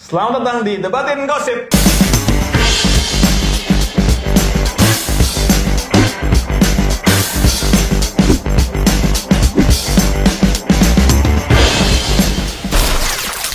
Selamat 0.00 0.40
datang 0.40 0.64
di 0.64 0.80
Debatin 0.80 1.28
Gosip. 1.28 1.68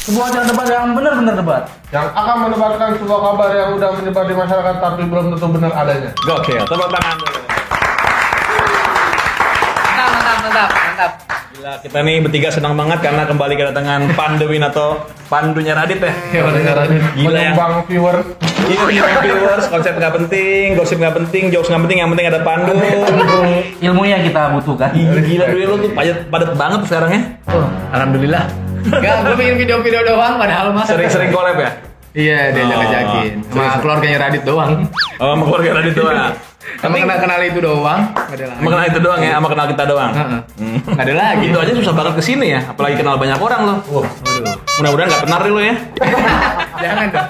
Sebuah 0.06 0.30
acara 0.30 0.46
debat 0.46 0.68
yang 0.70 0.94
benar-benar 0.94 1.34
debat. 1.34 1.64
yang 1.90 2.14
akan 2.14 2.36
mendebatkan 2.46 2.90
sebuah 3.02 3.20
kabar 3.26 3.50
yang 3.58 3.70
udah 3.82 3.90
menyebar 3.98 4.24
di 4.30 4.36
masyarakat 4.38 4.76
tapi 4.78 5.02
belum 5.10 5.26
tentu 5.34 5.48
benar 5.50 5.74
adanya. 5.74 6.14
Gokil, 6.30 6.62
tepuk 6.70 6.90
tangan 6.94 7.35
Gila, 11.56 11.80
kita 11.80 12.04
nih 12.04 12.20
bertiga 12.20 12.50
senang 12.52 12.76
banget 12.76 13.00
karena 13.00 13.24
kembali 13.24 13.54
kedatangan 13.56 14.12
Pandu 14.12 14.46
Winato, 14.46 15.08
Pandunya 15.26 15.72
Radit 15.72 15.98
ya. 15.98 16.12
Ya 16.34 16.42
pada 16.44 16.60
caranya 16.60 17.00
Gila 17.16 17.32
ya. 17.32 17.52
menyumbang 17.56 17.74
viewer. 17.88 18.18
Ini 18.66 18.76
punya 18.76 19.02
viewers, 19.22 19.66
konsep 19.70 19.94
nggak 19.94 20.14
penting, 20.16 20.76
gosip 20.76 20.98
nggak 20.98 21.16
penting, 21.16 21.44
jokes 21.48 21.70
nggak 21.70 21.88
penting, 21.88 21.98
yang 22.04 22.10
penting 22.12 22.28
ada 22.28 22.44
Pandu. 22.44 22.76
Ilmu 23.88 24.04
yang 24.04 24.22
kita 24.22 24.52
butuhkan. 24.52 24.92
Gila, 24.92 25.22
gila 25.22 25.46
dulu 25.48 25.64
lu 25.64 25.76
tuh 25.80 25.92
padat, 25.94 26.18
padat 26.28 26.50
banget 26.54 26.78
tuh 26.84 26.90
sekarang 26.92 27.12
ya. 27.14 27.22
Oh, 27.48 27.66
alhamdulillah. 27.94 28.44
Enggak, 28.86 29.16
gue 29.24 29.36
bikin 29.36 29.56
video-video 29.58 30.02
doang 30.04 30.36
padahal 30.36 30.76
mah. 30.76 30.84
Sering-sering 30.84 31.32
collab 31.32 31.56
ya. 31.56 31.72
Iya, 32.16 32.40
dia 32.52 32.64
Oh. 32.64 32.72
ajak-ajakin. 32.74 33.32
Sama 33.48 33.76
keluarganya 33.80 34.18
Radit 34.24 34.44
doang. 34.44 34.72
Oh, 35.20 35.28
sama 35.32 35.44
keluarga 35.46 35.70
Radit 35.80 35.96
doang. 35.96 36.32
Sama 36.82 36.96
kenal-kenal 37.02 37.40
itu 37.46 37.60
doang. 37.62 38.02
Nggak 38.14 38.36
ada 38.36 38.46
lagi. 38.52 38.62
Kenal 38.66 38.86
itu 38.86 39.00
doang 39.02 39.22
ya, 39.22 39.32
sama 39.38 39.48
kenal 39.50 39.66
kita 39.70 39.84
doang. 39.86 40.12
Heeh. 40.14 40.42
Hmm. 40.60 40.78
Nggak 40.86 41.06
ada 41.06 41.16
lagi. 41.16 41.46
Itu 41.50 41.58
aja 41.62 41.74
susah 41.78 41.94
banget 41.94 42.14
ke 42.18 42.24
sini 42.26 42.48
ya, 42.54 42.62
apalagi 42.66 42.96
kenal 43.00 43.16
banyak 43.18 43.40
orang 43.40 43.62
loh. 43.66 43.78
Waduh. 43.90 44.56
Mudah-mudahan 44.82 45.08
nggak 45.08 45.24
benar 45.24 45.40
deh 45.42 45.52
lo 45.52 45.62
ya. 45.62 45.76
Jangan 46.84 47.06
dong. 47.10 47.30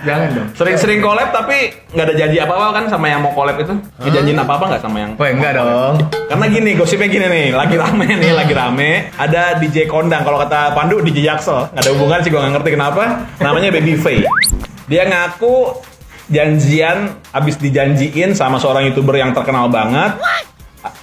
Jangan 0.00 0.28
dong. 0.32 0.48
Sering-sering 0.56 1.00
collab 1.04 1.28
tapi 1.28 1.76
nggak 1.92 2.06
ada 2.08 2.14
janji 2.16 2.40
apa-apa 2.40 2.66
kan 2.72 2.84
sama 2.88 3.06
yang 3.12 3.20
mau 3.20 3.36
collab 3.36 3.60
itu? 3.60 3.74
Ngejanjiin 4.00 4.38
apa-apa 4.40 4.64
nggak 4.72 4.82
sama 4.82 4.96
yang? 4.96 5.12
Wah, 5.20 5.28
enggak 5.28 5.52
dong. 5.60 5.94
Karena 6.30 6.46
gini, 6.48 6.70
gosipnya 6.78 7.08
gini 7.12 7.26
nih, 7.28 7.46
lagi 7.52 7.76
rame 7.76 8.08
nih, 8.08 8.32
lagi 8.32 8.54
rame. 8.56 8.90
Ada 9.18 9.60
DJ 9.60 9.90
kondang, 9.90 10.24
kalau 10.24 10.40
kata 10.40 10.72
Pandu 10.72 11.04
DJ 11.04 11.28
Jaksel. 11.28 11.68
Nggak 11.76 11.82
ada 11.84 11.90
hubungan 11.92 12.18
sih, 12.24 12.30
gue 12.32 12.40
nggak 12.40 12.54
ngerti 12.56 12.70
kenapa. 12.80 13.02
Namanya 13.44 13.68
Baby 13.76 13.92
Faye. 14.00 14.24
Dia 14.88 15.04
ngaku 15.04 15.76
janjian, 16.30 16.98
abis 17.28 17.58
dijanjiin 17.58 18.32
sama 18.32 18.56
seorang 18.56 18.86
youtuber 18.86 19.14
yang 19.14 19.30
terkenal 19.30 19.66
banget. 19.68 20.16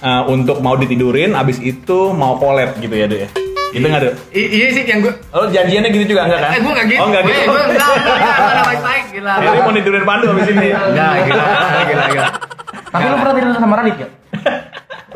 uh, 0.02 0.26
untuk 0.26 0.58
mau 0.58 0.74
ditidurin, 0.74 1.32
abis 1.32 1.60
itu 1.60 2.10
mau 2.10 2.34
collab 2.34 2.74
gitu 2.76 2.90
ya, 2.90 3.06
dia. 3.06 3.28
Gitu 3.68 3.84
nggak? 3.84 4.10
I- 4.32 4.50
iya 4.50 4.66
sih 4.72 4.82
yang 4.82 5.04
gue 5.04 5.12
Oh, 5.28 5.46
janjiannya 5.46 5.92
gitu 5.92 6.04
juga 6.08 6.24
enggak 6.24 6.40
kan? 6.40 6.50
Eh, 6.50 6.60
gue 6.60 6.72
nggak 6.72 6.86
gitu. 6.88 6.98
Oh, 6.98 7.06
enggak 7.06 7.22
gitu. 7.22 7.38
Gue 7.44 7.60
enggak, 7.60 7.90
enggak, 7.94 8.16
enggak, 8.16 8.36
enggak, 8.40 8.64
baik-baik, 8.72 9.04
gila. 9.12 9.32
Jadi 9.38 9.58
mau 9.60 9.72
tidurin 9.72 10.02
Pandu 10.02 10.26
abis 10.32 10.46
ini. 10.48 10.68
Enggak, 10.72 11.12
gila, 11.22 11.44
gila, 11.84 12.04
gila. 12.08 12.28
Tapi 12.88 13.04
lu 13.04 13.16
pernah 13.20 13.34
tidur 13.36 13.52
sama 13.54 13.74
Radit 13.76 13.96
ya? 14.00 14.08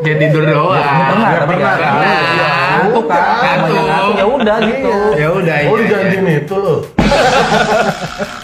Dia 0.02 0.14
tidur 0.18 0.42
doang. 0.44 0.76
pernah, 0.76 1.26
ya 1.26 1.38
tapi 1.40 1.54
pernah. 1.54 1.74
nggak 1.74 1.90
Pernah. 1.90 2.62
ngantuk 2.76 3.06
kan. 3.08 3.58
Ya 4.12 4.24
udah 4.28 4.56
gitu. 4.62 4.92
Ya 5.16 5.28
udah, 5.32 5.54
Oh 5.62 5.74
iya, 5.74 5.82
dijanjiin 5.82 6.26
itu 6.38 6.54
loh. 6.54 6.78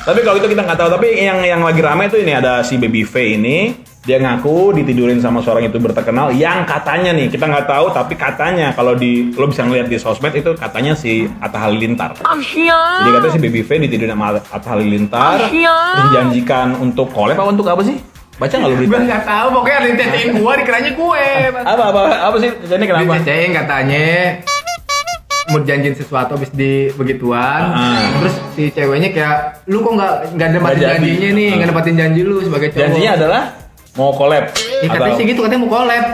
Tapi 0.05 0.21
kalau 0.25 0.37
itu 0.37 0.49
kita 0.49 0.63
nggak 0.65 0.79
tahu. 0.79 0.91
Tapi 0.91 1.09
yang 1.19 1.39
yang 1.41 1.61
lagi 1.61 1.81
rame 1.81 2.09
tuh 2.09 2.19
ini 2.19 2.33
ada 2.33 2.63
si 2.63 2.77
Baby 2.77 3.05
Faye 3.05 3.37
ini. 3.37 3.59
Dia 3.99 4.17
ngaku 4.17 4.73
ditidurin 4.73 5.21
sama 5.21 5.45
seorang 5.45 5.69
youtuber 5.69 5.93
terkenal 5.93 6.33
yang 6.33 6.65
katanya 6.65 7.13
nih 7.13 7.29
kita 7.29 7.45
nggak 7.45 7.69
tahu 7.69 7.93
tapi 7.93 8.17
katanya 8.17 8.73
kalau 8.73 8.97
di 8.97 9.37
lo 9.37 9.45
bisa 9.45 9.69
ngeliat 9.69 9.85
di 9.85 10.01
sosmed 10.01 10.33
itu 10.33 10.57
katanya 10.57 10.97
si 10.97 11.29
Atta 11.39 11.61
Halilintar. 11.61 12.17
Jadi 13.05 13.11
katanya 13.13 13.35
si 13.37 13.41
Baby 13.43 13.61
Faye 13.61 13.85
ditidurin 13.85 14.17
sama 14.17 14.41
Atta 14.41 14.69
Halilintar. 14.73 15.53
Terus 15.53 15.53
dijanjikan 16.09 16.81
untuk 16.81 17.13
collab 17.13 17.37
apa 17.37 17.53
untuk 17.53 17.69
apa 17.69 17.85
sih? 17.85 18.01
Baca 18.39 18.55
nggak 18.55 18.71
lo 18.71 18.77
Gue 18.79 18.87
berita? 18.87 19.03
nggak 19.03 19.25
tahu, 19.27 19.47
pokoknya 19.51 19.77
ada 19.77 19.89
yang 20.15 20.33
gue, 20.39 20.53
dikiranya 20.63 20.91
gue. 20.95 21.25
Apa 21.59 21.83
apa 21.91 22.01
apa 22.23 22.37
sih? 22.39 22.51
Jadi 22.65 22.85
kenapa? 22.87 23.13
Dicecein 23.13 23.51
katanya 23.51 24.07
mau 25.49 25.61
janjiin 25.61 25.97
sesuatu 25.97 26.37
habis 26.37 26.53
di 26.53 26.93
begituan 26.93 27.63
Ah. 27.69 28.21
terus 28.21 28.35
si 28.53 28.69
ceweknya 28.69 29.09
kayak 29.11 29.37
lu 29.65 29.81
kok 29.81 29.93
nggak 29.97 30.13
nggak 30.37 30.49
jadi. 30.77 30.85
janjinya 31.01 31.31
nih 31.33 31.49
nggak 31.57 31.69
nempatin 31.73 31.95
janji 31.97 32.21
lu 32.23 32.37
sebagai 32.45 32.69
cowok 32.71 32.83
Janjinya 32.85 33.11
adalah 33.17 33.43
mau 33.97 34.15
collab. 34.15 34.45
Iya 34.55 34.89
katanya 34.89 35.15
sih 35.19 35.27
gitu 35.27 35.41
katanya 35.43 35.61
mau 35.67 35.73
collab 35.73 36.05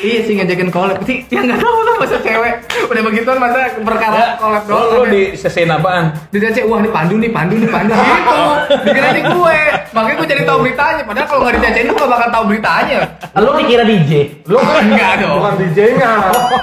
iya 0.00 0.18
sih 0.20 0.34
ngajakin 0.34 0.68
collab 0.68 0.98
sih 1.02 1.26
yang 1.28 1.44
nggak 1.44 1.58
tahu 1.58 1.76
tuh 1.80 1.94
masa 1.96 2.16
cewek 2.18 2.54
udah 2.84 3.02
begituan 3.02 3.38
masa 3.38 3.58
perkara 3.76 4.14
Ya, 4.14 4.26
collab 4.36 4.62
lo, 4.64 4.72
doang 4.72 4.88
lo 4.88 5.02
di 5.06 5.22
sesein 5.32 5.68
apaan? 5.68 6.10
di 6.28 6.38
cek 6.38 6.64
wah 6.64 6.78
nih 6.78 6.88
pandu 6.88 7.14
nih 7.16 7.28
pandu 7.28 7.54
nih 7.54 7.66
pandu 7.66 7.92
gitu 7.92 8.38
dikiranya 8.84 9.22
gue 9.28 9.56
makanya 9.90 10.16
gue 10.16 10.28
jadi 10.28 10.42
tahu 10.44 10.58
beritanya 10.60 11.02
padahal 11.02 11.26
kalau 11.26 11.40
nggak 11.40 11.54
dicacein 11.56 11.86
gue 11.86 11.96
gak 11.96 12.10
bakal 12.10 12.28
tahu 12.30 12.44
beritanya 12.46 13.00
Lu 13.38 13.50
dikira 13.54 13.84
DJ. 13.84 14.10
Lu 14.44 14.58
kan 14.58 14.82
Enggak 14.82 15.22
dong. 15.22 15.38
bukan 15.38 15.54
DJ-nya, 15.62 16.10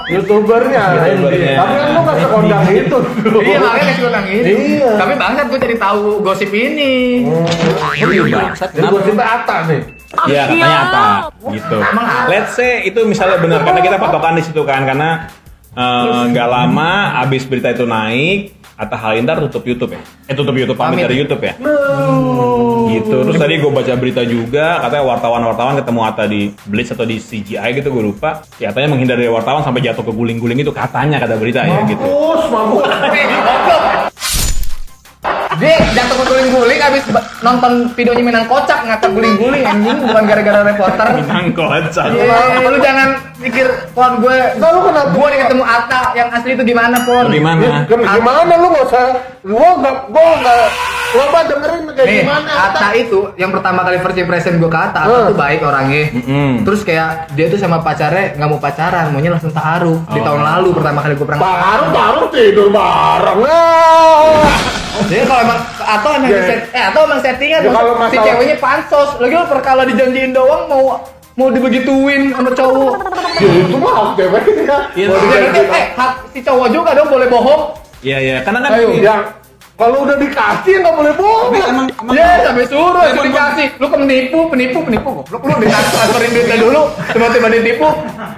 youtubernya. 0.10 0.84
Youtubernya. 1.08 1.54
Tapi 1.56 1.74
kan 1.74 1.88
lu 1.88 2.00
nggak 2.04 2.18
sekondang 2.20 2.64
itu. 2.68 2.98
iya 3.40 3.58
makanya 3.58 3.86
kasih 3.88 4.04
utang 4.06 4.26
ini 4.28 4.52
Iya. 4.76 4.90
tapi 5.00 5.14
bangsat 5.16 5.46
gue 5.48 5.60
jadi 5.62 5.76
tahu 5.78 6.02
gosip 6.20 6.52
ini 6.52 7.24
Bangsat, 8.28 8.70
Ini 8.72 8.86
gue 8.86 9.02
cinta 9.04 9.24
Ata 9.26 9.58
nih. 9.66 9.82
Iya 10.26 10.42
katanya 10.48 10.78
apa 10.88 11.06
gitu. 11.52 11.78
Let's 12.32 12.52
say 12.56 12.88
itu 12.88 13.00
misalnya 13.04 13.38
benar 13.44 13.62
karena 13.68 13.82
kita 13.84 13.98
patokan 14.00 14.40
di 14.40 14.44
situ 14.44 14.62
kan 14.64 14.88
karena 14.88 15.28
eh, 15.76 16.22
nggak 16.32 16.48
lama 16.48 17.20
abis 17.28 17.44
berita 17.46 17.72
itu 17.76 17.84
naik 17.84 18.56
Atta 18.76 19.00
Halilintar 19.00 19.40
tutup 19.40 19.64
YouTube 19.64 19.96
ya? 19.96 20.04
Eh 20.28 20.36
tutup 20.36 20.52
YouTube 20.52 20.76
pamit 20.76 21.00
Pamit. 21.00 21.08
dari 21.08 21.16
YouTube 21.24 21.40
ya? 21.48 21.56
Gitu. 22.92 23.16
Terus 23.24 23.40
tadi 23.40 23.56
gue 23.56 23.72
baca 23.72 23.94
berita 23.96 24.22
juga 24.28 24.84
katanya 24.84 25.04
wartawan-wartawan 25.16 25.80
ketemu 25.80 26.00
Atta 26.04 26.24
di 26.28 26.52
Blitz 26.68 26.92
atau 26.92 27.08
di 27.08 27.16
CGI 27.16 27.72
gitu 27.72 27.88
gue 27.96 28.04
lupa. 28.04 28.44
Ya 28.60 28.76
katanya 28.76 28.92
menghindar 28.92 29.16
dari 29.16 29.32
wartawan 29.32 29.64
sampai 29.64 29.80
jatuh 29.80 30.04
ke 30.04 30.12
guling-guling 30.12 30.60
itu 30.60 30.76
katanya 30.76 31.24
kata 31.24 31.40
berita 31.40 31.64
ya 31.64 31.88
gitu. 31.88 32.04
Mampus, 32.04 32.44
mampus. 32.52 32.84
Dia 35.60 35.76
jatuh 35.96 36.18
guling-guling 36.26 36.80
abis 36.80 37.04
nonton 37.40 37.88
videonya 37.96 38.24
Minang 38.24 38.46
Kocak 38.50 38.80
ngakak 38.86 39.12
guling-guling 39.14 39.64
anjing 39.64 39.98
bukan 40.04 40.24
gara-gara 40.28 40.60
reporter 40.66 41.06
Minang 41.16 41.48
kocak. 41.56 42.06
Iya, 42.12 42.66
lu 42.66 42.78
jangan 42.82 43.10
pikir 43.38 43.68
pon 43.92 44.18
gue 44.18 44.38
Enggak, 44.54 44.70
lu 44.70 44.80
kenapa? 44.86 45.10
gue 45.10 45.28
nih 45.28 45.40
ketemu 45.42 45.64
Atta 45.64 46.02
yang 46.14 46.30
asli 46.30 46.50
itu 46.52 46.64
gimana 46.66 46.98
pon 47.02 47.26
Gimana? 47.28 47.84
Gim- 47.86 48.06
Gimana 48.06 48.54
lu 48.54 48.68
nggak 48.70 48.86
usah, 48.86 49.06
gua 49.44 49.70
nggak, 49.76 49.96
gua 50.08 50.24
nggak, 50.36 50.62
gua 51.12 51.24
apa 51.26 51.40
dengerin 51.46 51.82
kayak 51.90 52.08
Nih, 52.08 52.18
gimana? 52.22 52.52
Atta 52.62 52.88
itu 52.94 53.20
yang 53.36 53.52
pertama 53.52 53.80
kali 53.82 53.98
first 54.00 54.18
impression 54.18 54.54
gue 54.56 54.68
ke 54.68 54.80
Atta, 54.80 55.02
Atta 55.02 55.16
Hmm. 55.16 55.28
tuh 55.28 55.38
baik 55.38 55.60
orangnya. 55.62 56.04
Mm-mm. 56.12 56.52
Terus 56.64 56.82
kayak 56.82 57.10
dia 57.32 57.46
tuh 57.48 57.56
sama 57.56 57.80
pacarnya 57.80 58.34
nggak 58.34 58.50
mau 58.50 58.58
pacaran, 58.58 59.10
maunya 59.10 59.30
langsung 59.30 59.52
taruh 59.52 60.00
di 60.08 60.20
Oh. 60.20 60.24
tahun 60.24 60.42
lalu 60.42 60.68
pertama 60.74 61.00
kali 61.02 61.14
gue 61.14 61.26
pernah. 61.26 61.42
Baru 61.42 61.86
baru 61.90 62.22
tidur 62.30 62.68
bareng. 62.70 63.40
Ah. 63.46 64.48
Jadi 65.06 65.24
kalau 65.24 65.42
emang 65.42 65.60
atau 65.78 66.10
emang 66.14 66.30
Ya. 66.30 66.40
set, 66.42 66.62
eh 66.72 66.84
atau 66.86 67.04
emang 67.04 67.20
settingan 67.20 67.62
Ya, 67.62 67.72
si 68.06 68.18
ceweknya 68.18 68.58
pansos. 68.58 69.10
Lagi 69.18 69.34
lu 69.34 69.46
perkala 69.46 69.82
dijanjiin 69.84 70.32
doang 70.32 70.66
mau 70.66 70.96
mau 71.36 71.48
dibegituin 71.50 72.32
sama 72.32 72.50
cowok. 72.50 72.94
Ya 73.36 73.52
itu 73.60 73.76
mah 73.76 73.94
hak 73.94 74.10
ceweknya. 74.16 74.78
Iya, 74.94 75.06
Mau 75.06 75.16
tapi- 75.16 75.28
Ya, 75.28 75.38
berarti, 75.38 75.50
dijanjiin 75.52 75.76
eh, 75.76 75.86
hak 75.94 76.12
si 76.32 76.40
cowok 76.42 76.68
juga 76.70 76.90
dong 76.92 77.10
boleh 77.10 77.28
bohong. 77.28 77.62
Iya 78.00 78.18
iya 78.20 78.38
karena 78.40 78.60
kan 78.62 78.70
Ayo, 78.74 78.88
yang 78.96 79.22
kalau 79.76 80.08
udah 80.08 80.16
dikasih 80.16 80.74
nggak 80.80 80.96
boleh 80.96 81.14
bohong. 81.14 81.48
Tapi 81.50 81.60
emang- 81.62 81.92
emang- 81.92 82.16
Ya, 82.16 82.30
sampai 82.42 82.66
suruh 82.66 83.04
itu 83.04 83.12
Emang- 83.12 83.26
dikasih. 83.28 83.68
Lu 83.76 83.86
ke 83.86 83.98
menipu, 83.98 84.40
penipu, 84.48 84.80
penipu. 84.80 85.10
Goblok 85.20 85.42
lu 85.44 85.56
ditransferin 85.60 86.32
duitnya 86.32 86.58
dulu, 86.58 86.82
tiba-tiba 87.12 87.48
ditipu. 87.52 87.88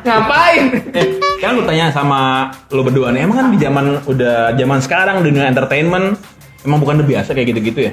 Ngapain? 0.01 0.63
Eh, 0.91 1.05
kan 1.37 1.51
lu 1.53 1.61
tanya 1.61 1.91
sama 1.91 2.49
lu 2.69 2.81
berdua 2.81 3.13
nih, 3.13 3.21
emang 3.21 3.37
kan 3.37 3.47
di 3.53 3.59
zaman 3.59 3.85
udah 4.03 4.51
zaman 4.51 4.79
sekarang 4.81 5.21
dunia 5.21 5.45
entertainment 5.45 6.17
emang 6.65 6.81
bukan 6.81 6.99
udah 6.99 7.07
biasa 7.07 7.29
kayak 7.31 7.53
gitu-gitu 7.53 7.79
ya? 7.85 7.91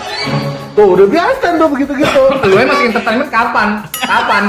Tuh 0.73 0.97
udah 0.97 1.07
biasa 1.07 1.47
tuh 1.55 1.69
begitu-gitu. 1.69 2.23
Lu 2.43 2.55
emang 2.57 2.75
masih 2.75 2.89
entertainment 2.89 3.29
kapan? 3.29 3.69
Kapan? 4.01 4.45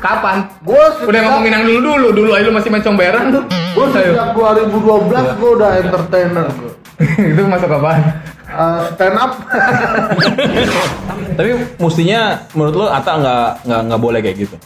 Kapan? 0.00 0.48
Gua 0.64 0.84
Udah 1.04 1.20
ngomongin 1.28 1.52
yang 1.60 1.64
dulu 1.68 1.80
dulu, 1.84 2.08
dulu 2.16 2.30
aja 2.32 2.48
lu 2.48 2.56
masih 2.56 2.72
main 2.72 2.80
comberan 2.80 3.24
tuh. 3.36 3.44
Gue 3.76 3.86
sejak 3.92 4.32
2012 4.32 5.38
gue 5.38 5.50
udah 5.60 5.70
entertainer 5.76 6.46
gua. 6.56 6.72
itu 7.32 7.42
masuk 7.44 7.68
apaan? 7.68 8.02
Eh, 8.50 8.82
stand 8.92 9.16
up. 9.16 9.32
Tapi 11.38 11.50
mestinya 11.78 12.20
menurut 12.52 12.74
lu 12.76 12.86
Ata 12.86 13.12
nggak 13.16 13.44
nggak 13.64 13.80
nggak 13.86 14.00
boleh 14.00 14.20
kayak 14.20 14.38
gitu. 14.38 14.56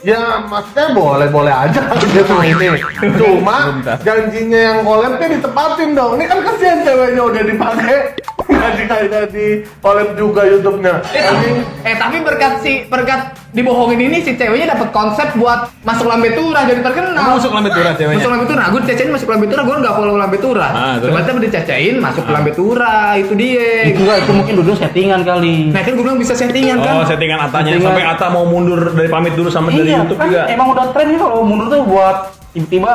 ya 0.00 0.16
maksudnya 0.48 0.96
boleh-boleh 0.96 1.52
aja 1.52 1.92
gitu 2.16 2.34
ini. 2.40 2.72
Cuma 3.20 3.84
janjinya 4.00 4.60
yang 4.72 4.78
collabnya 4.80 5.28
ditepatin 5.30 5.92
dong. 5.92 6.16
Ini 6.16 6.24
kan 6.24 6.40
kasihan 6.40 6.80
ceweknya 6.80 7.20
udah 7.22 7.42
dipakai 7.44 7.96
nggak 8.50 8.72
di 8.74 8.84
jadi 8.88 9.46
collab 9.78 10.16
juga 10.16 10.42
YouTube-nya. 10.42 11.04
Eh, 11.06 11.20
tapi- 11.22 11.52
eh 11.84 11.96
tapi 11.96 12.16
berkat 12.24 12.64
si 12.64 12.72
berkat 12.88 13.36
dibohongin 13.52 14.00
ini 14.00 14.24
si 14.24 14.32
ceweknya 14.34 14.72
dapat 14.72 14.88
konsep 14.88 15.28
buat 15.36 15.68
masuk 15.84 16.08
lambe 16.08 16.32
turah 16.32 16.64
jadi 16.64 16.80
terkenal. 16.80 17.12
Emang 17.12 17.36
masuk 17.36 17.52
lambe 17.52 17.68
turah 17.68 17.92
ceweknya? 17.92 18.16
Masuk 18.16 18.30
lambe 18.32 18.46
turah. 18.48 18.64
Gue 18.72 18.80
dicacain 18.80 19.10
masuk 19.12 19.28
lambe 19.28 19.46
turah, 19.52 19.62
gue 19.68 19.76
nggak 19.84 19.94
follow 19.94 20.16
lambe 20.16 20.38
turah. 20.40 20.70
Ah? 20.72 20.94
Ternyata 20.96 21.28
dicacain 21.36 21.94
masuk 22.00 22.22
ke 22.24 22.32
lambe 22.32 22.52
turah, 22.56 23.19
itu 23.22 23.34
dia. 23.36 23.68
Itu 23.92 24.00
enggak, 24.02 24.18
itu 24.24 24.32
mungkin 24.32 24.54
dulu 24.60 24.72
settingan 24.76 25.20
kali. 25.22 25.70
Nah 25.70 25.80
kan 25.84 25.92
gue 25.94 26.04
bilang 26.04 26.20
bisa 26.20 26.32
settingan 26.34 26.78
kan. 26.80 26.94
Oh, 27.00 27.04
settingan 27.06 27.38
Atanya 27.38 27.76
Settingan. 27.76 27.86
sampai 27.92 28.04
Ata 28.04 28.26
mau 28.32 28.44
mundur 28.48 28.80
dari 28.92 29.08
pamit 29.08 29.32
dulu 29.36 29.48
sama 29.52 29.68
dari 29.70 29.92
iya, 29.92 30.02
YouTube 30.02 30.18
kan 30.18 30.28
juga. 30.28 30.42
emang 30.48 30.68
udah 30.72 30.86
tren 30.92 31.06
nih 31.12 31.18
kalau 31.20 31.44
mundur 31.44 31.66
tuh 31.68 31.80
buat 31.84 32.16
tiba-tiba 32.50 32.92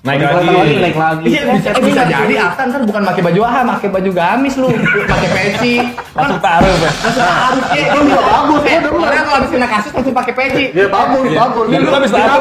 Naik 0.00 0.16
kelihatan 0.16 0.48
lagi. 0.48 0.74
naik 0.80 0.96
lagi. 0.96 1.24
Iya 1.28 1.40
bisa, 1.44 1.68
settingan 1.68 1.88
bisa 1.92 2.02
jadi 2.08 2.34
Atan 2.40 2.68
kan 2.72 2.82
bukan 2.88 3.02
pakai 3.04 3.20
baju 3.20 3.40
AHA, 3.44 3.60
pakai 3.68 3.88
baju 3.92 4.10
gamis 4.10 4.54
lu, 4.56 4.68
pakai 5.04 5.28
peci. 5.28 5.74
Langsung 6.16 6.40
taruh. 6.40 6.72
Langsung 6.72 7.20
harus 7.20 7.64
ya. 7.68 7.84
Itu 7.84 7.98
juga 8.08 8.22
bagus, 8.24 8.60
Eh, 8.64 8.76
gua 8.80 8.88
demen. 8.88 9.04
Orang 9.04 9.24
kalau 9.28 9.36
habis 9.36 9.50
kena 9.52 9.68
kasus 9.68 9.92
langsung 9.92 10.16
pakai 10.16 10.32
peci. 10.32 10.64
Ya 10.72 10.88
bagus, 10.88 11.24
Iya. 11.28 11.38
bagus. 11.38 11.64
Lu 11.68 11.76
dulu 11.76 11.92
habis 11.92 12.10
taruh. 12.10 12.40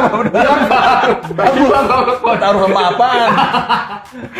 Bagus. 1.36 1.70
Taruh 2.40 2.60
sama 2.64 2.82
apaan? 2.88 3.30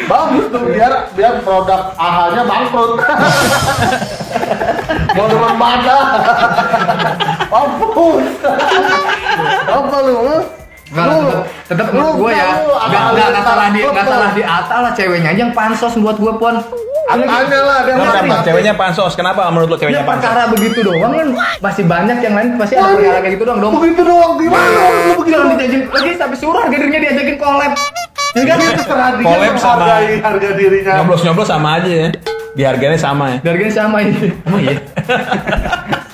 Bagus 0.08 0.46
tuh 0.48 0.62
biar 0.64 0.94
biar 1.12 1.34
produk 1.44 1.82
AHA-nya 2.00 2.44
bangkrut. 2.48 2.92
Mau 5.12 5.26
teman 5.28 5.56
mana? 5.60 5.98
Mampus. 7.52 8.28
Apa 9.68 9.98
lu? 10.00 10.20
Lu? 10.92 11.18
Enggak, 11.70 11.86
lu 11.86 11.94
menurut 11.94 12.16
gue 12.18 12.32
ya, 12.32 12.48
lu 12.58 12.72
nggak 12.72 12.82
ada- 12.82 13.12
nggak 13.12 13.28
nggak 13.30 13.44
salah 13.44 13.68
di 13.68 13.80
ada- 13.80 13.92
nggak 13.92 14.08
salah 14.08 14.30
di 14.32 14.42
Ata 14.42 14.76
lah 14.80 14.92
ceweknya 14.92 15.30
aja 15.30 15.40
yang 15.40 15.54
pansos 15.54 15.94
buat 15.96 16.18
gue 16.18 16.34
pon. 16.36 16.56
Tanya 17.10 17.26
lah 17.60 17.80
dia 17.82 17.94
Kenapa, 17.96 18.22
ngerti. 18.22 18.46
Ceweknya 18.46 18.74
pansos. 18.76 19.14
Kenapa 19.14 19.42
menurut 19.50 19.68
lo 19.68 19.76
Ya 19.76 19.82
ceweknya 19.82 20.04
pansos? 20.04 20.22
perkara 20.22 20.44
begitu 20.48 20.80
doang 20.84 21.10
kan 21.12 21.28
masih 21.60 21.84
banyak 21.84 22.18
yang 22.20 22.34
lain 22.34 22.50
pasti 22.56 22.76
ada 22.76 22.94
perkara 22.94 23.18
kayak 23.20 23.34
gitu 23.34 23.44
doang 23.46 23.60
dong. 23.60 23.74
Begitu 23.76 24.02
doang 24.04 24.34
gimana? 24.38 24.70
Lu 25.08 25.14
begitu 25.18 25.38
dijajakin 25.42 25.82
lagi 25.90 26.10
sampai 26.16 26.38
suruh 26.38 26.60
harga 26.60 26.70
dirinya 26.72 27.00
diajakin 27.02 27.36
collab. 27.38 27.74
Ya 28.30 28.44
kan? 28.46 28.56
Dia 28.56 28.70
terserah 28.72 29.10
dia 29.12 29.26
Collab 29.26 29.56
sama- 29.58 29.78
menghargai 29.80 30.16
harga 30.22 30.50
dirinya. 30.54 30.94
Nyoblos-nyoblos 31.02 31.48
sama 31.48 31.70
aja 31.78 31.90
ya. 31.90 32.08
Di 32.50 32.62
harganya 32.62 32.98
sama 33.00 33.26
ya. 33.26 33.38
Harganya 33.42 33.74
sama 33.74 33.98
ini. 34.02 34.30
Emang 34.46 34.62
iya. 34.62 34.74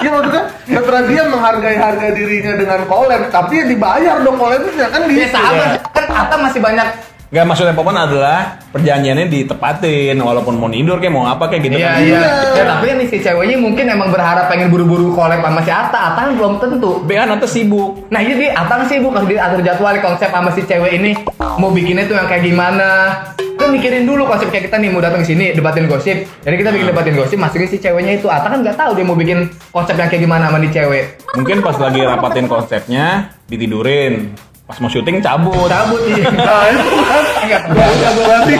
Iya 0.05 0.13
maksudnya 0.13 0.43
terserah 0.69 1.03
dia 1.09 1.21
menghargai 1.25 1.77
harga 1.81 2.07
dirinya 2.13 2.53
dengan 2.53 2.79
collab, 2.85 3.21
tapi 3.33 3.53
ya 3.57 3.65
dibayar 3.65 4.15
dong 4.21 4.37
collabnya 4.37 4.85
kan 4.85 5.01
Ya 5.09 5.25
gitu. 5.25 5.33
sama 5.33 5.65
kan 5.89 6.03
Ata 6.05 6.35
masih 6.37 6.61
banyak 6.61 6.87
Gak 7.33 7.41
maksudnya 7.41 7.73
Popon 7.73 7.97
adalah 7.97 8.61
perjanjiannya 8.69 9.27
ditepatin 9.27 10.13
walaupun 10.15 10.55
mau 10.55 10.69
tidur 10.69 11.01
kayak 11.01 11.09
mau 11.09 11.25
apa 11.25 11.49
kayak 11.49 11.67
gitu 11.67 11.81
Iya 11.81 11.89
kan. 11.89 11.99
iya. 11.99 12.21
Ya 12.53 12.63
tapi 12.69 12.85
kan 12.85 12.97
si 13.09 13.17
ceweknya 13.17 13.57
mungkin 13.57 13.85
emang 13.89 14.13
berharap 14.13 14.45
pengen 14.45 14.69
buru-buru 14.69 15.09
collab 15.11 15.41
sama 15.41 15.59
si 15.65 15.73
Ata. 15.73 16.13
Ata 16.13 16.19
kan 16.21 16.31
belum 16.37 16.61
tentu. 16.61 17.01
Be 17.03 17.17
kan 17.17 17.33
atau 17.33 17.49
sibuk. 17.49 18.07
Nah 18.13 18.21
iya 18.21 18.33
dia 18.37 18.49
Ata 18.53 18.77
kan 18.77 18.87
sibuk 18.87 19.11
harus 19.11 19.25
diatur 19.27 19.59
jadwal 19.65 19.97
konsep 19.99 20.29
sama 20.29 20.53
si 20.53 20.61
cewek 20.63 20.95
ini 20.95 21.11
mau 21.57 21.73
bikinnya 21.73 22.05
tuh 22.05 22.13
yang 22.13 22.29
kayak 22.29 22.45
gimana. 22.45 22.89
Kan 23.65 23.73
mikirin 23.73 24.05
dulu 24.05 24.29
konsep 24.29 24.53
kayak 24.53 24.69
kita 24.69 24.77
nih 24.77 24.93
mau 24.93 25.01
datang 25.01 25.25
ke 25.25 25.33
sini 25.33 25.49
debatin 25.57 25.89
gosip. 25.89 26.21
Jadi 26.45 26.55
kita 26.61 26.69
bikin 26.69 26.85
debatin 26.85 27.17
gosip 27.17 27.41
masukin 27.41 27.65
si 27.65 27.81
ceweknya 27.81 28.21
itu. 28.21 28.29
Ata 28.29 28.45
kan 28.45 28.61
nggak 28.61 28.77
tahu 28.77 28.93
dia 28.93 29.01
mau 29.01 29.17
bikin 29.17 29.49
konsep 29.73 29.97
yang 29.97 30.05
kayak 30.05 30.21
gimana 30.21 30.53
sama 30.53 30.61
di 30.61 30.69
cewek. 30.69 31.17
Mungkin 31.33 31.65
pas 31.65 31.73
lagi 31.81 32.05
rapatin 32.05 32.45
konsepnya 32.45 33.33
ditidurin. 33.49 34.37
Pas 34.69 34.77
mau 34.77 34.85
syuting 34.85 35.17
cabut. 35.17 35.65
Cabut 35.65 35.97
iya. 36.13 36.29
Enggak. 37.41 37.61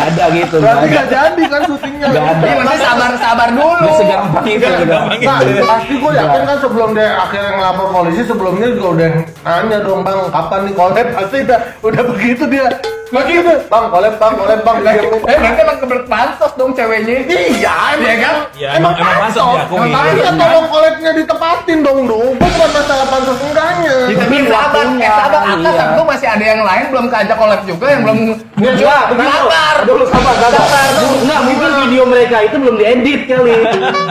ada 0.10 0.26
gitu. 0.34 0.58
berarti 0.58 0.86
nggak 0.90 0.90
ada. 0.90 0.90
gak 0.90 1.06
jadi 1.14 1.44
kan 1.54 1.62
syutingnya. 1.70 2.08
Nggak 2.10 2.26
ada. 2.26 2.42
Iya 2.42 2.56
maksudnya 2.58 2.82
sabar 2.82 3.12
sabar 3.22 3.50
dulu. 3.54 3.78
Nggak 3.78 3.98
segampang 4.02 4.46
itu. 4.50 4.66
Nggak 4.66 5.38
udah. 5.46 5.66
pasti 5.70 5.94
gue 6.02 6.12
yakin 6.18 6.42
kan 6.50 6.58
sebelum 6.66 6.90
dia 6.98 7.10
akhirnya 7.14 7.52
ngelapor 7.62 7.88
polisi 7.94 8.22
sebelumnya 8.26 8.68
juga 8.74 8.88
udah 8.90 9.10
nanya 9.46 9.78
dong 9.86 10.02
bang 10.02 10.20
kapan 10.34 10.60
nih 10.66 10.74
collab 10.74 11.08
pasti 11.14 11.38
udah 11.46 11.60
udah 11.86 12.02
begitu 12.10 12.44
dia 12.50 12.66
begitu 13.08 13.52
bang 13.64 13.86
collab 13.88 14.14
bang 14.16 14.34
collab 14.34 14.60
bang 14.62 14.78
Eh 15.24 15.36
berarti 15.36 15.62
emang 15.62 15.78
kebelet 15.78 16.06
pansos 16.06 16.52
dong 16.56 16.72
ceweknya. 16.72 17.18
iya 17.24 17.74
emang 17.94 18.02
Iya 18.02 18.16
kan? 18.18 18.36
Ya 18.56 18.70
emang 18.76 18.94
emang 18.96 19.18
pansos 19.22 19.46
diakui. 19.62 19.92
tapi 19.92 20.20
kan 20.20 20.36
tolong 20.36 20.68
collabnya 20.68 21.12
ditepatin 21.14 21.80
dong 21.80 22.00
dong 22.06 22.34
bukan 22.36 22.70
masalah 22.72 23.06
pansos 23.08 23.38
enggaknya 23.40 23.96
Ya, 24.06 24.16
tapi 24.18 24.36
sabar, 24.44 24.86
eh 24.96 25.12
sabar, 25.12 25.42
Ata 25.44 25.60
iya. 25.62 25.72
sama 25.72 25.92
gue 25.94 26.06
masih 26.08 26.28
ada 26.28 26.46
yang 26.46 26.62
lain 26.62 26.84
belum 26.90 27.06
keajak 27.08 27.38
collab 27.38 27.62
juga 27.64 27.86
yang 27.88 28.02
belum. 28.02 28.20
Enggak, 28.66 29.04
begitu. 29.14 29.30
Sabar. 29.46 29.76
Dulu 29.86 30.04
sabar, 30.10 30.36
sabar. 30.42 30.90
Enggak, 31.22 31.40
mungkin 31.46 31.70
video 31.86 32.04
mereka 32.10 32.38
itu 32.42 32.56
belum 32.58 32.76
diedit 32.82 33.22
kali. 33.30 33.54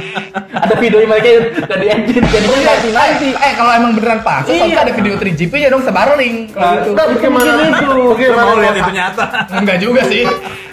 ada 0.65 0.75
video 0.79 0.99
mereka 1.05 1.27
yang 1.27 1.45
udah 1.51 1.79
diedit, 1.79 2.23
jadinya 2.31 2.59
nanti 2.63 2.89
nanti. 2.95 3.29
Eh 3.35 3.53
kalau 3.59 3.73
emang 3.75 3.93
beneran 3.99 4.21
pansos, 4.23 4.55
Iya. 4.55 4.87
ada 4.87 4.93
video 4.95 5.15
3GP 5.19 5.53
ya 5.59 5.69
dong 5.71 5.83
sebar 5.83 6.15
link. 6.15 6.55
Kalau 6.55 6.73
gitu. 6.79 6.91
Nah, 6.95 7.07
bagaimana 7.11 7.51
mungkin 7.51 7.71
itu. 7.75 7.87
Bagaimana 8.15 8.43
mau 8.47 8.57
lihat 8.63 8.77
itu 8.79 8.93
nyata. 8.95 9.25
Enggak 9.59 9.79
juga 9.83 10.01
sih. 10.07 10.23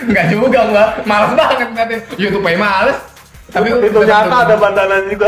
Enggak 0.05 0.25
juga 0.29 0.59
gua. 0.69 0.85
Males 1.05 1.31
banget 1.33 1.57
ngeliatin 1.73 1.99
YouTube 2.21 2.45
males. 2.45 3.10
Tapi 3.51 3.67
itu 3.67 3.99
nyata 4.01 4.37
ada 4.41 4.55
bandanan 4.55 5.03
juga 5.05 5.27